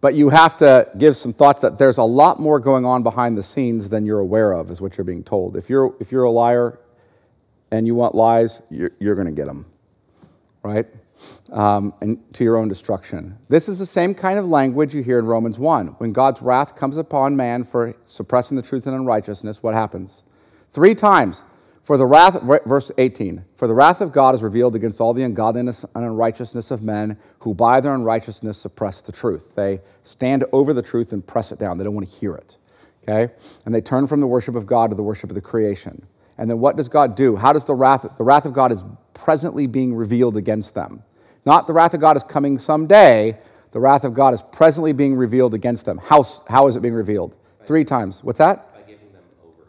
[0.00, 3.36] but you have to give some thoughts that there's a lot more going on behind
[3.36, 5.56] the scenes than you're aware of, is what you're being told.
[5.56, 6.78] If you're, if you're a liar,
[7.70, 9.66] and you want lies, you're, you're going to get them,
[10.62, 10.86] right?
[11.50, 13.36] Um, and to your own destruction.
[13.48, 15.88] This is the same kind of language you hear in Romans 1.
[15.98, 20.22] When God's wrath comes upon man for suppressing the truth and unrighteousness, what happens?
[20.70, 21.44] Three times.
[21.88, 25.22] For the wrath, verse 18, for the wrath of God is revealed against all the
[25.22, 29.54] ungodliness and unrighteousness of men who by their unrighteousness suppress the truth.
[29.54, 31.78] They stand over the truth and press it down.
[31.78, 32.58] They don't want to hear it.
[33.04, 33.32] Okay?
[33.64, 36.06] And they turn from the worship of God to the worship of the creation.
[36.36, 37.36] And then what does God do?
[37.36, 38.84] How does the wrath, the wrath of God is
[39.14, 41.02] presently being revealed against them.
[41.46, 43.38] Not the wrath of God is coming someday,
[43.70, 45.96] the wrath of God is presently being revealed against them.
[45.96, 47.34] How, how is it being revealed?
[47.64, 48.22] Three times.
[48.22, 48.67] What's that?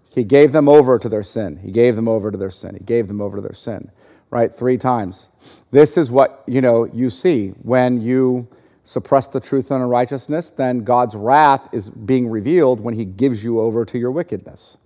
[0.10, 1.58] He gave them over to their sin.
[1.58, 2.76] He gave them over to their sin.
[2.76, 3.92] He gave them over to their sin.
[4.32, 4.54] Right?
[4.54, 5.30] Three times.
[5.72, 8.48] This is what, you know, you see when you
[8.84, 13.60] suppress the truth and unrighteousness, then God's wrath is being revealed when he gives you
[13.60, 14.78] over to your wickedness.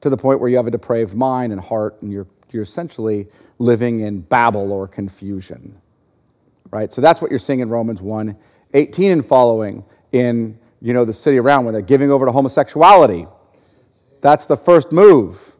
[0.00, 3.28] To the point where you have a depraved mind and heart and you're, you're essentially
[3.60, 5.80] living in babel or confusion.
[6.70, 6.92] Right?
[6.92, 8.36] So that's what you're seeing in Romans 1
[8.74, 13.26] 18 and following in you know the city around when they're giving over to homosexuality
[14.20, 15.54] that's the first move.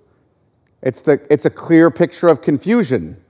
[0.82, 3.22] It's, the, it's a clear picture of confusion,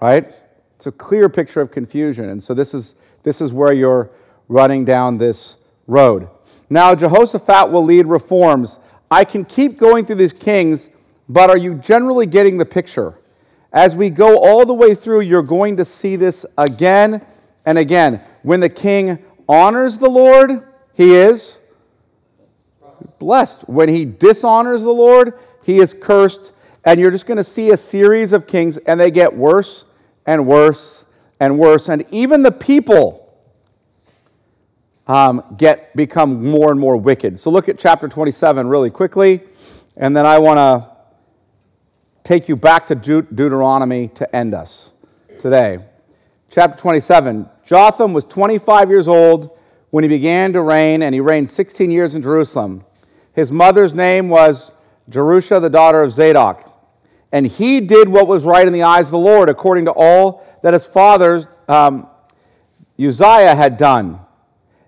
[0.00, 0.32] right?
[0.76, 2.28] It's a clear picture of confusion.
[2.28, 4.10] And so this is, this is where you're
[4.48, 5.56] running down this
[5.86, 6.28] road.
[6.70, 8.78] Now, Jehoshaphat will lead reforms.
[9.10, 10.90] I can keep going through these kings,
[11.28, 13.18] but are you generally getting the picture?
[13.72, 17.24] As we go all the way through, you're going to see this again
[17.64, 18.20] and again.
[18.42, 19.18] When the king
[19.48, 20.62] honors the Lord,
[20.94, 21.57] he is
[23.18, 23.68] blessed.
[23.68, 26.52] When he dishonors the Lord, he is cursed.
[26.84, 29.84] And you're just going to see a series of kings, and they get worse
[30.26, 31.04] and worse
[31.40, 31.88] and worse.
[31.88, 33.28] And even the people
[35.06, 37.40] um, get become more and more wicked.
[37.40, 39.40] So look at chapter 27 really quickly,
[39.96, 40.98] and then I want to
[42.24, 44.90] take you back to Deut- Deuteronomy to end us
[45.38, 45.78] today.
[46.50, 47.48] Chapter 27.
[47.64, 49.56] Jotham was 25 years old
[49.90, 52.84] when he began to reign, and he reigned 16 years in Jerusalem.
[53.38, 54.72] His mother's name was
[55.08, 56.76] Jerusha, the daughter of Zadok.
[57.30, 60.44] And he did what was right in the eyes of the Lord, according to all
[60.64, 62.08] that his father um,
[63.00, 64.18] Uzziah had done,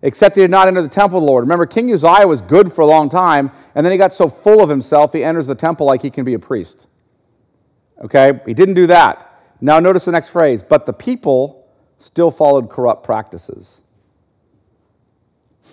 [0.03, 1.45] except he did not enter the temple of the Lord.
[1.45, 4.61] Remember, King Uzziah was good for a long time, and then he got so full
[4.61, 6.89] of himself, he enters the temple like he can be a priest.
[8.03, 8.41] Okay?
[8.47, 9.33] He didn't do that.
[9.61, 13.83] Now, notice the next phrase but the people still followed corrupt practices.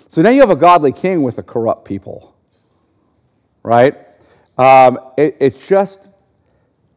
[0.09, 2.35] So now you have a godly king with a corrupt people
[3.67, 3.97] right?
[4.57, 6.09] Um, it, it's just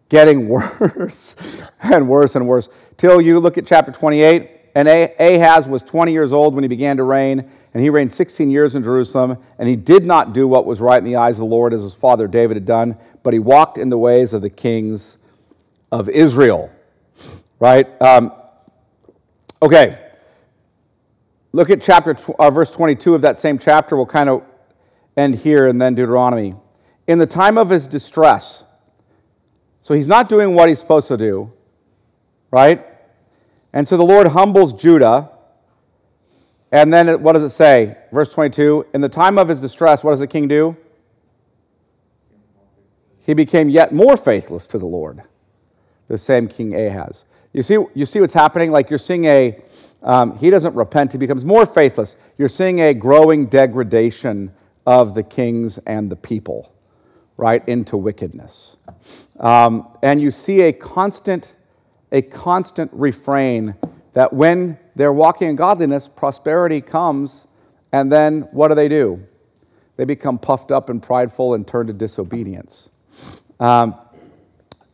[0.09, 2.69] getting worse and worse and worse.
[2.97, 6.97] Till you look at chapter 28, and Ahaz was 20 years old when he began
[6.99, 10.65] to reign, and he reigned 16 years in Jerusalem, and he did not do what
[10.65, 13.33] was right in the eyes of the Lord as his father David had done, but
[13.33, 15.19] he walked in the ways of the kings
[15.91, 16.71] of Israel.
[17.59, 18.01] Right?
[18.01, 18.33] Um,
[19.61, 20.07] okay.
[21.53, 23.97] Look at chapter, uh, verse 22 of that same chapter.
[23.97, 24.45] We'll kind of
[25.17, 26.55] end here and then Deuteronomy.
[27.07, 28.65] In the time of his distress,
[29.83, 31.53] so he's not doing what he's supposed to do,
[32.51, 32.85] right?
[33.73, 35.31] And so the Lord humbles Judah.
[36.73, 37.97] And then what does it say?
[38.13, 40.77] Verse 22 In the time of his distress, what does the king do?
[43.25, 45.23] He became yet more faithless to the Lord,
[46.09, 47.25] the same King Ahaz.
[47.53, 48.71] You see, you see what's happening?
[48.71, 49.61] Like you're seeing a,
[50.03, 52.17] um, he doesn't repent, he becomes more faithless.
[52.39, 54.53] You're seeing a growing degradation
[54.87, 56.73] of the kings and the people,
[57.37, 58.77] right, into wickedness.
[59.39, 61.55] Um, and you see a constant,
[62.13, 63.75] a constant refrain
[64.13, 67.47] that when they're walking in godliness, prosperity comes,
[67.93, 69.27] and then what do they do?
[69.97, 72.91] They become puffed up and prideful and turn to disobedience.
[73.59, 73.95] Um,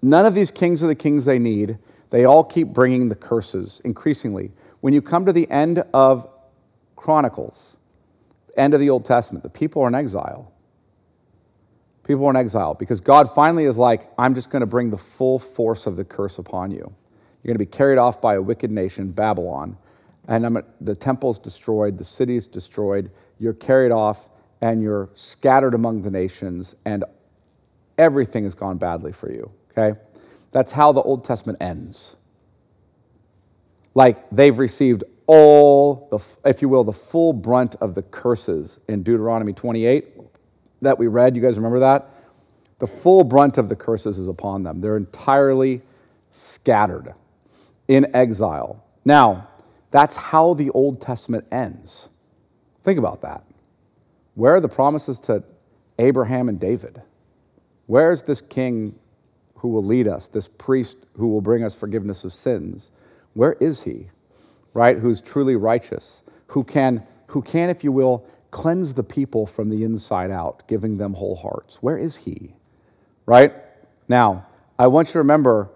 [0.03, 1.79] none of these kings are the kings they need.
[2.11, 4.53] They all keep bringing the curses increasingly.
[4.81, 6.29] When you come to the end of
[6.97, 7.76] Chronicles,
[8.57, 10.53] end of the Old Testament, the people are in exile.
[12.05, 14.99] People are in exile because God finally is like, I'm just going to bring the
[14.99, 16.95] full force of the curse upon you.
[17.43, 19.77] You're going to be carried off by a wicked nation, Babylon,
[20.29, 23.11] and I'm, the temple's destroyed, the city's destroyed.
[23.39, 24.29] You're carried off
[24.61, 27.05] and you're scattered among the nations, and
[27.99, 29.51] everything has gone badly for you.
[29.71, 29.99] Okay?
[30.51, 32.17] That's how the Old Testament ends.
[33.95, 39.03] Like they've received all, the, if you will, the full brunt of the curses in
[39.03, 40.07] Deuteronomy 28
[40.83, 41.37] that we read.
[41.37, 42.11] You guys remember that?
[42.79, 44.81] The full brunt of the curses is upon them.
[44.81, 45.83] They're entirely
[46.31, 47.15] scattered
[47.89, 48.85] in exile.
[49.05, 49.49] Now,
[49.91, 52.09] that's how the Old Testament ends.
[52.85, 53.45] Think about that.
[54.35, 55.43] Where are the promises to
[55.99, 57.03] Abraham and David?
[57.87, 58.99] Where's this king
[59.57, 62.93] who will lead us, this priest who will bring us forgiveness of sins?
[63.33, 64.11] Where is he?
[64.77, 64.99] Right?
[64.99, 69.83] Who's truly righteous, who can, who can, if you will, cleanse the people from the
[69.83, 71.83] inside out, giving them whole hearts.
[71.83, 72.57] Where is he?
[73.25, 73.55] Right?
[74.07, 74.47] Now,
[74.79, 75.71] I want you to remember,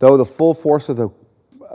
[0.00, 1.10] though the full force of the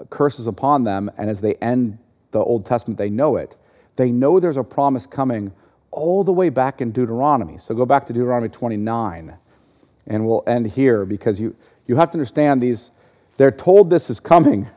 [0.10, 1.99] curse is upon them, and as they end
[2.32, 3.56] the Old Testament, they know it,
[3.95, 5.54] they know there's a promise coming
[5.89, 7.60] all the way back in Deuteronomy.
[7.60, 9.38] So go back to Deuteronomy 29,
[10.06, 12.91] and we'll end here because you, you have to understand these,
[13.38, 14.68] they're told this is coming.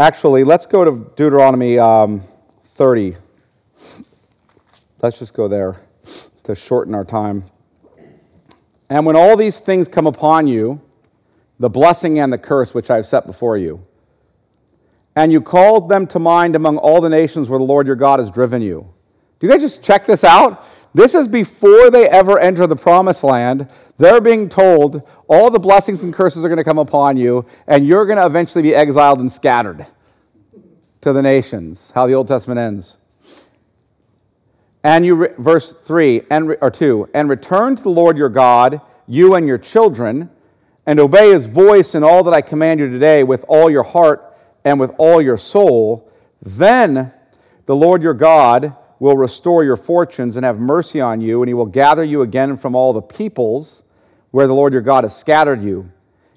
[0.00, 2.24] Actually, let's go to Deuteronomy um,
[2.64, 3.16] 30.
[5.02, 5.76] Let's just go there
[6.44, 7.44] to shorten our time.
[8.88, 10.80] And when all these things come upon you,
[11.58, 13.86] the blessing and the curse which I have set before you,
[15.14, 18.20] and you called them to mind among all the nations where the Lord your God
[18.20, 18.90] has driven you.
[19.38, 20.66] Do you guys just check this out?
[20.94, 23.68] This is before they ever enter the promised land.
[23.98, 27.86] They're being told all the blessings and curses are going to come upon you, and
[27.86, 29.86] you're going to eventually be exiled and scattered
[31.02, 31.92] to the nations.
[31.94, 32.96] How the Old Testament ends.
[34.82, 39.36] And you, verse 3 and, or 2, and return to the Lord your God, you
[39.36, 40.30] and your children,
[40.84, 44.36] and obey his voice in all that I command you today with all your heart
[44.64, 46.10] and with all your soul.
[46.42, 47.12] Then
[47.66, 51.54] the Lord your God will restore your fortunes and have mercy on you, and he
[51.54, 53.84] will gather you again from all the peoples
[54.30, 55.90] where the Lord your God has scattered you.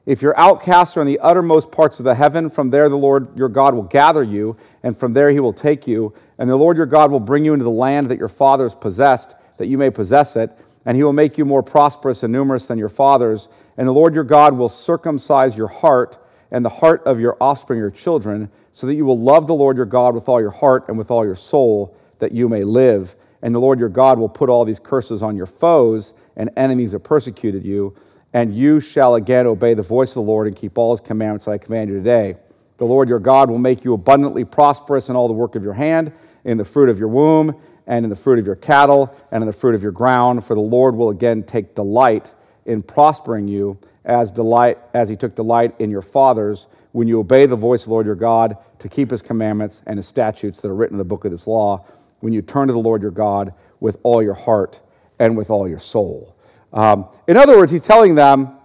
[0.06, 3.38] If your outcasts are in the uttermost parts of the heaven, from there the Lord
[3.38, 6.14] your God will gather you, and from there he will take you.
[6.38, 9.36] And the Lord your God will bring you into the land that your fathers possessed,
[9.58, 10.52] that you may possess it.
[10.86, 13.48] And he will make you more prosperous and numerous than your fathers.
[13.78, 16.18] And the Lord your God will circumcise your heart
[16.52, 19.78] and the heart of your offspring, your children, so that you will love the Lord
[19.78, 23.16] your God with all your heart and with all your soul, that you may live.
[23.42, 26.92] And the Lord your God will put all these curses on your foes and enemies
[26.92, 27.96] have persecuted you
[28.34, 31.46] and you shall again obey the voice of the Lord and keep all his commandments
[31.46, 32.36] that I command you today.
[32.78, 35.74] The Lord your God will make you abundantly prosperous in all the work of your
[35.74, 36.12] hand,
[36.44, 37.56] in the fruit of your womb,
[37.86, 40.44] and in the fruit of your cattle, and in the fruit of your ground.
[40.44, 42.34] For the Lord will again take delight
[42.66, 47.46] in prospering you, as delight as he took delight in your fathers, when you obey
[47.46, 50.70] the voice of the Lord your God to keep his commandments and his statutes that
[50.70, 51.86] are written in the book of this law,
[52.20, 54.82] when you turn to the Lord your God with all your heart
[55.24, 56.36] and with all your soul.
[56.74, 58.58] Um, in other words, he's telling them,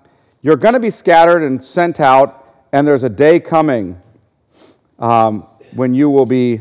[0.42, 4.00] you're going to be scattered and sent out, and there's a day coming
[4.98, 5.42] um,
[5.74, 6.60] when you will be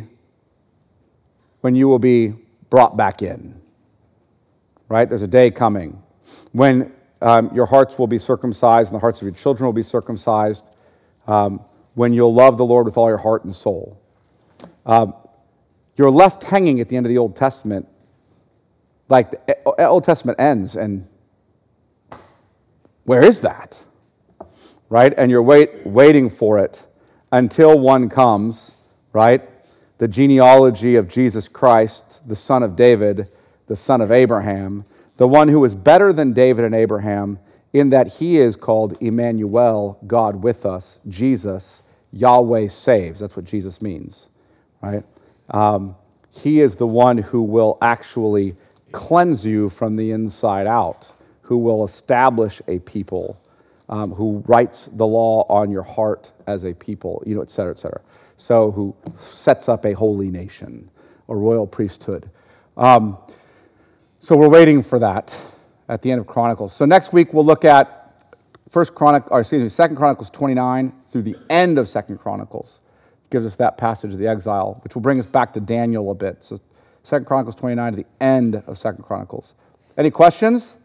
[1.62, 2.34] when you will be
[2.70, 3.60] brought back in.
[4.88, 5.10] Right?
[5.10, 6.02] There's a day coming
[6.52, 9.84] when um, your hearts will be circumcised and the hearts of your children will be
[9.84, 10.70] circumcised.
[11.26, 11.62] Um,
[11.96, 14.00] when you'll love the Lord with all your heart and soul.
[14.86, 15.16] Um,
[15.96, 17.88] you're left hanging at the end of the Old Testament,
[19.10, 21.08] like the Old Testament ends, and
[23.04, 23.84] where is that?
[24.90, 25.14] Right?
[25.18, 26.86] And you're wait, waiting for it
[27.32, 28.82] until one comes,
[29.14, 29.42] right?
[29.98, 33.30] The genealogy of Jesus Christ, the son of David,
[33.68, 34.86] the son of Abraham,
[35.18, 37.40] the one who is better than David and Abraham
[37.74, 43.20] in that he is called Emmanuel, God with us, Jesus, Yahweh saves.
[43.20, 44.30] That's what Jesus means,
[44.82, 45.04] right?
[45.50, 45.96] Um,
[46.32, 48.56] he is the one who will actually
[48.92, 51.14] cleanse you from the inside out
[51.48, 53.40] who will establish a people,
[53.88, 57.72] um, who writes the law on your heart as a people, you know, et cetera,
[57.72, 58.02] et cetera.
[58.36, 60.90] So, who sets up a holy nation,
[61.30, 62.30] a royal priesthood.
[62.76, 63.18] Um,
[64.20, 65.40] so, we're waiting for that
[65.88, 66.74] at the end of Chronicles.
[66.74, 68.26] So, next week we'll look at
[68.70, 72.82] First Chronicle, or excuse me, Second Chronicles 29 through the end of Second Chronicles.
[73.30, 76.16] Gives us that passage of the exile, which will bring us back to Daniel a
[76.16, 76.44] bit.
[76.44, 76.60] So,
[77.08, 79.54] Second Chronicles 29 to the end of Second Chronicles.
[79.98, 80.76] Any questions?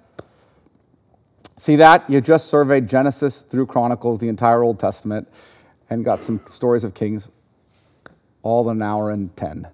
[1.56, 2.08] See that?
[2.08, 5.26] You just surveyed Genesis through Chronicles, the entire Old Testament,
[5.90, 7.28] and got some stories of kings
[8.44, 9.66] all in an hour and 10.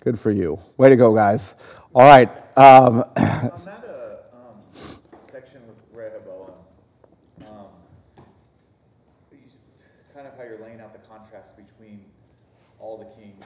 [0.00, 0.58] Good for you.
[0.76, 1.54] Way to go, guys.
[1.94, 2.28] All right.
[2.58, 3.60] Um, that
[5.30, 6.50] section with Rehoboam,
[10.12, 12.04] kind of how you're laying out the contrast between
[12.80, 13.44] all the kings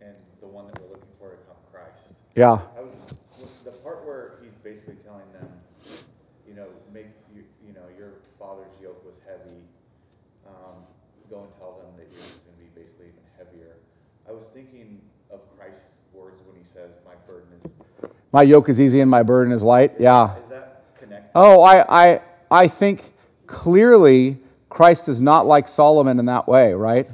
[0.00, 1.34] and the one that we're looking for
[1.74, 2.14] Christ.
[2.36, 2.58] Yeah.
[2.78, 5.48] I was the part where he's basically telling them
[6.54, 9.58] you know, make, you, you know, your father's yoke was heavy.
[10.46, 10.76] Um,
[11.28, 13.74] go and tell them that yours is going to be basically even heavier.
[14.28, 15.00] I was thinking
[15.32, 17.70] of Christ's words when he says, my burden is.
[18.32, 19.94] My yoke is easy and my burden is light.
[19.98, 20.36] Yeah.
[20.42, 21.30] Is that connected?
[21.34, 22.20] Oh, I, I,
[22.50, 23.12] I think
[23.46, 27.08] clearly Christ is not like Solomon in that way, right?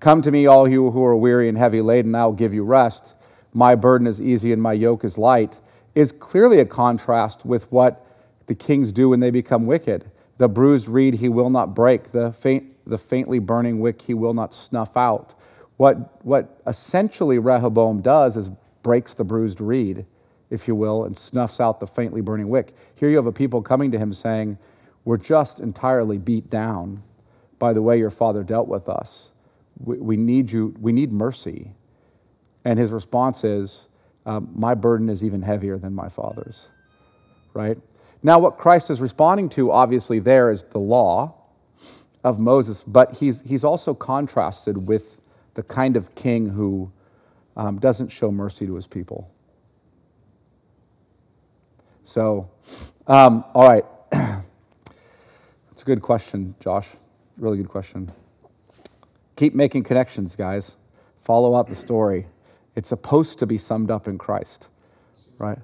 [0.00, 2.64] Come to me, all you who are weary and heavy laden, I will give you
[2.64, 3.14] rest.
[3.54, 5.60] My burden is easy and my yoke is light,
[5.94, 8.04] is clearly a contrast with what
[8.46, 10.10] the kings do when they become wicked.
[10.38, 14.34] The bruised reed he will not break, the, faint, the faintly burning wick he will
[14.34, 15.34] not snuff out.
[15.76, 18.50] What, what essentially Rehoboam does is
[18.82, 20.04] breaks the bruised reed,
[20.50, 22.74] if you will, and snuffs out the faintly burning wick.
[22.96, 24.58] Here you have a people coming to him saying,
[25.04, 27.02] We're just entirely beat down
[27.60, 29.30] by the way your father dealt with us.
[29.78, 31.72] We, we need you, we need mercy.
[32.64, 33.88] And his response is,
[34.26, 36.68] um, My burden is even heavier than my father's,
[37.52, 37.78] right?
[38.22, 41.34] Now, what Christ is responding to, obviously, there is the law
[42.22, 45.20] of Moses, but he's, he's also contrasted with
[45.52, 46.90] the kind of king who
[47.56, 49.30] um, doesn't show mercy to his people.
[52.04, 52.50] So,
[53.06, 53.84] um, all right.
[55.72, 56.90] It's a good question, Josh.
[57.36, 58.12] Really good question.
[59.34, 60.76] Keep making connections, guys.
[61.20, 62.28] Follow out the story.
[62.76, 64.68] It's supposed to be summed up in Christ,
[65.38, 65.58] right?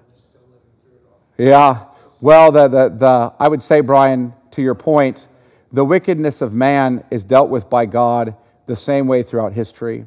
[1.37, 1.85] Yeah.
[2.21, 5.29] Well, the, the, the, I would say, Brian, to your point,
[5.73, 8.37] the wickedness of man is dealt with by God
[8.67, 10.05] the same way throughout history.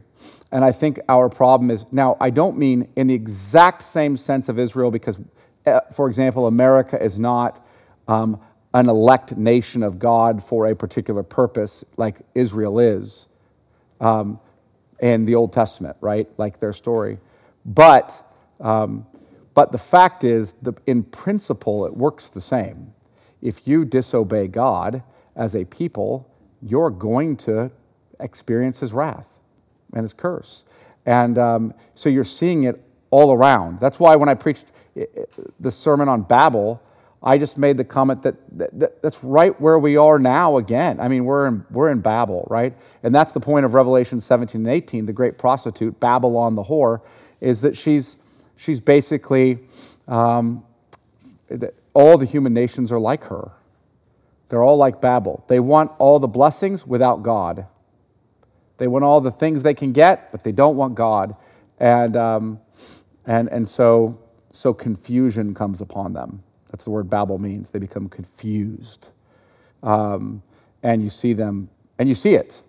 [0.51, 4.47] And I think our problem is now, I don't mean in the exact same sense
[4.47, 5.19] of Israel, because,
[5.65, 7.65] uh, for example, America is not
[8.07, 8.39] um,
[8.73, 13.27] an elect nation of God for a particular purpose like Israel is
[13.99, 14.39] um,
[15.03, 16.29] in the Old Testament, right?
[16.37, 17.19] Like their story.
[17.65, 18.25] But
[18.61, 19.05] um,
[19.53, 22.93] but the fact is, the, in principle, it works the same.
[23.41, 25.03] If you disobey God
[25.35, 26.27] as a people,
[26.61, 27.69] you're going to
[28.19, 29.27] experience his wrath
[29.93, 30.63] and his curse.
[31.05, 32.81] And um, so you're seeing it
[33.11, 33.79] all around.
[33.79, 34.71] That's why when I preached
[35.59, 36.81] the sermon on Babel,
[37.23, 40.99] I just made the comment that, that, that's right where we are now again.
[40.99, 42.75] I mean, we're in, we're in Babel, right?
[43.01, 46.99] And that's the point of Revelation 17 and 18, the great prostitute, Babylon the whore,
[47.39, 48.17] is that she's
[48.55, 49.59] she's basically,
[50.07, 50.63] um,
[51.93, 53.51] all the human nations are like her.
[54.49, 55.43] They're all like Babel.
[55.47, 57.67] They want all the blessings without God.
[58.77, 61.35] They want all the things they can get, but they don't want God.
[61.79, 62.59] And, um,
[63.25, 64.19] and, and so,
[64.51, 66.43] so confusion comes upon them.
[66.73, 67.69] That's the word Babel means.
[67.69, 69.09] They become confused.
[69.83, 70.41] Um,
[70.81, 71.69] and you see them,
[71.99, 72.63] and you see it.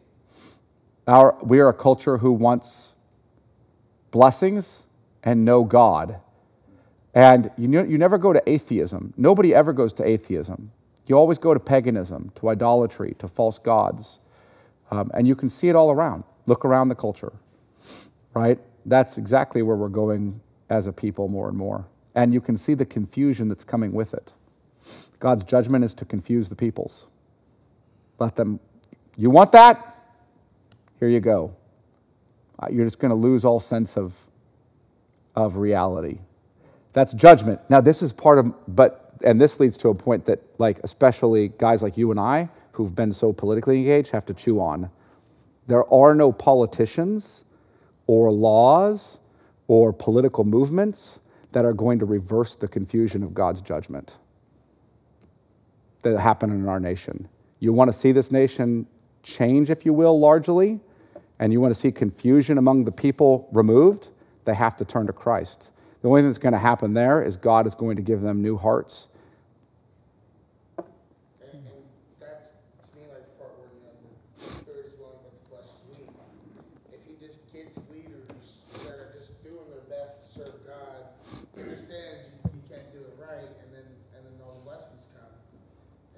[1.08, 2.92] Our, we are a culture who wants
[4.10, 4.88] blessings
[5.22, 6.20] and no God.
[7.14, 9.14] And you, know, you never go to atheism.
[9.16, 10.72] Nobody ever goes to atheism.
[11.06, 14.20] You always go to paganism, to idolatry, to false gods.
[14.90, 16.24] Um, and you can see it all around.
[16.44, 17.32] Look around the culture,
[18.34, 18.58] right?
[18.84, 21.86] That's exactly where we're going as a people more and more.
[22.14, 24.32] And you can see the confusion that's coming with it.
[25.18, 27.06] God's judgment is to confuse the peoples.
[28.18, 28.60] Let them,
[29.16, 29.96] you want that?
[31.00, 31.56] Here you go.
[32.58, 34.26] Uh, you're just going to lose all sense of
[35.36, 36.18] of reality.
[36.92, 37.60] That's judgment.
[37.68, 41.48] Now, this is part of, but, and this leads to a point that, like, especially
[41.48, 44.90] guys like you and I, who've been so politically engaged, have to chew on.
[45.66, 47.44] There are no politicians
[48.06, 49.18] or laws
[49.66, 51.18] or political movements
[51.54, 54.16] that are going to reverse the confusion of God's judgment
[56.02, 57.28] that happen in our nation.
[57.60, 58.86] You want to see this nation
[59.22, 60.80] change, if you will, largely,
[61.38, 64.10] and you want to see confusion among the people removed,
[64.44, 65.70] they have to turn to Christ.
[66.02, 68.42] The only thing that's going to happen there is God is going to give them
[68.42, 69.08] new hearts.
[70.76, 70.84] And,
[71.54, 71.64] and
[72.20, 73.94] that's, to me, like the part where, you know,
[74.36, 76.10] the spirit is willing, but the flesh is weak.
[76.92, 81.08] If he just gets leaders that are just doing their best to serve God,
[81.56, 85.08] he understands you, you can't do it right, and then, and then all the blessings
[85.16, 85.32] come.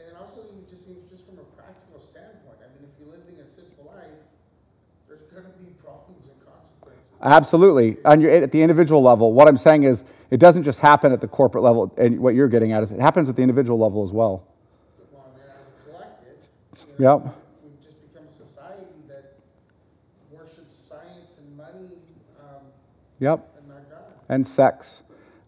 [0.02, 3.10] And it also even just seems, just from a practical standpoint, I mean, if you're
[3.10, 4.14] living a sinful life,
[5.08, 7.10] there's gonna be problems and consequences.
[7.20, 7.96] Absolutely.
[8.04, 11.20] On your, at the individual level, what I'm saying is it doesn't just happen at
[11.20, 14.04] the corporate level, and what you're getting at is it happens at the individual level
[14.04, 14.46] as well.
[15.12, 16.38] Well, then as a collective,
[16.98, 17.34] you know, Yep.
[17.64, 19.34] we've just become a society that
[20.30, 21.98] worships science and money,
[22.40, 22.62] um,
[23.18, 23.48] Yep.
[23.58, 24.12] and not God.
[24.28, 25.02] and sex.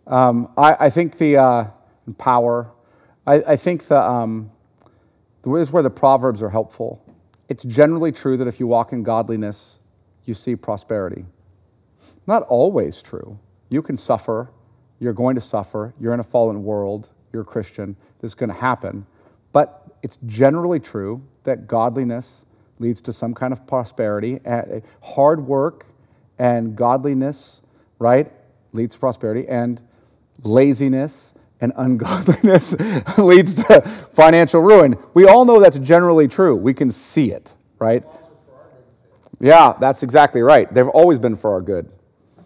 [0.06, 1.64] Um, I, I think the uh,
[2.16, 2.70] power.
[3.26, 4.50] I, I think the um,
[5.44, 7.04] this is where the proverbs are helpful.
[7.48, 9.78] It's generally true that if you walk in godliness,
[10.24, 11.24] you see prosperity.
[12.26, 13.38] Not always true.
[13.70, 14.50] You can suffer.
[15.00, 15.94] You're going to suffer.
[15.98, 17.10] You're in a fallen world.
[17.32, 17.96] You're a Christian.
[18.20, 19.06] This is going to happen.
[19.52, 22.44] But it's generally true that godliness
[22.78, 24.40] leads to some kind of prosperity.
[25.02, 25.86] Hard work
[26.38, 27.62] and godliness,
[27.98, 28.30] right,
[28.72, 29.48] leads to prosperity.
[29.48, 29.80] And
[30.42, 32.74] laziness and ungodliness
[33.18, 33.80] leads to
[34.12, 34.96] financial ruin.
[35.14, 36.56] We all know that's generally true.
[36.56, 38.04] We can see it, right?
[39.40, 40.72] Yeah, that's exactly right.
[40.72, 41.90] They've always been for our good.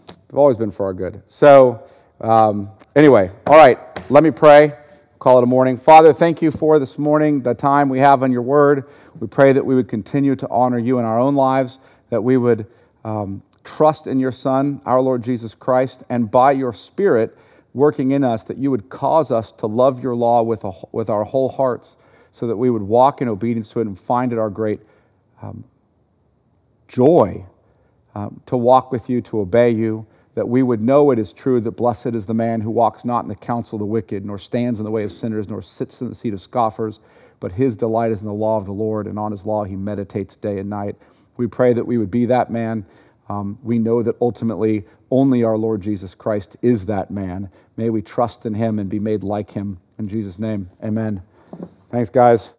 [0.07, 1.23] They've always been for our good.
[1.27, 1.83] So,
[2.21, 3.79] um, anyway, all right,
[4.11, 4.75] let me pray.
[5.19, 5.77] Call it a morning.
[5.77, 8.89] Father, thank you for this morning, the time we have on your word.
[9.21, 11.79] We pray that we would continue to honor you in our own lives,
[12.11, 12.67] that we would
[13.05, 17.39] um, trust in your Son, our Lord Jesus Christ, and by your Spirit
[17.75, 21.09] working in us, that you would cause us to love your law with, a, with
[21.09, 21.97] our whole hearts,
[22.31, 24.81] so that we would walk in obedience to it and find it our great
[25.41, 25.65] um,
[26.89, 27.45] joy
[28.15, 31.61] um, to walk with you, to obey you, that we would know it is true
[31.61, 34.39] that blessed is the man who walks not in the counsel of the wicked, nor
[34.39, 37.01] stands in the way of sinners, nor sits in the seat of scoffers,
[37.41, 39.77] but his delight is in the law of the Lord, and on his law he
[39.77, 40.97] meditates day and night.
[41.37, 42.87] We pray that we would be that man.
[43.29, 47.51] Um, we know that ultimately only our Lord Jesus Christ is that man.
[47.77, 49.79] May we trust in him and be made like him.
[49.99, 51.23] In Jesus' name, amen.
[51.91, 52.55] Thanks, guys.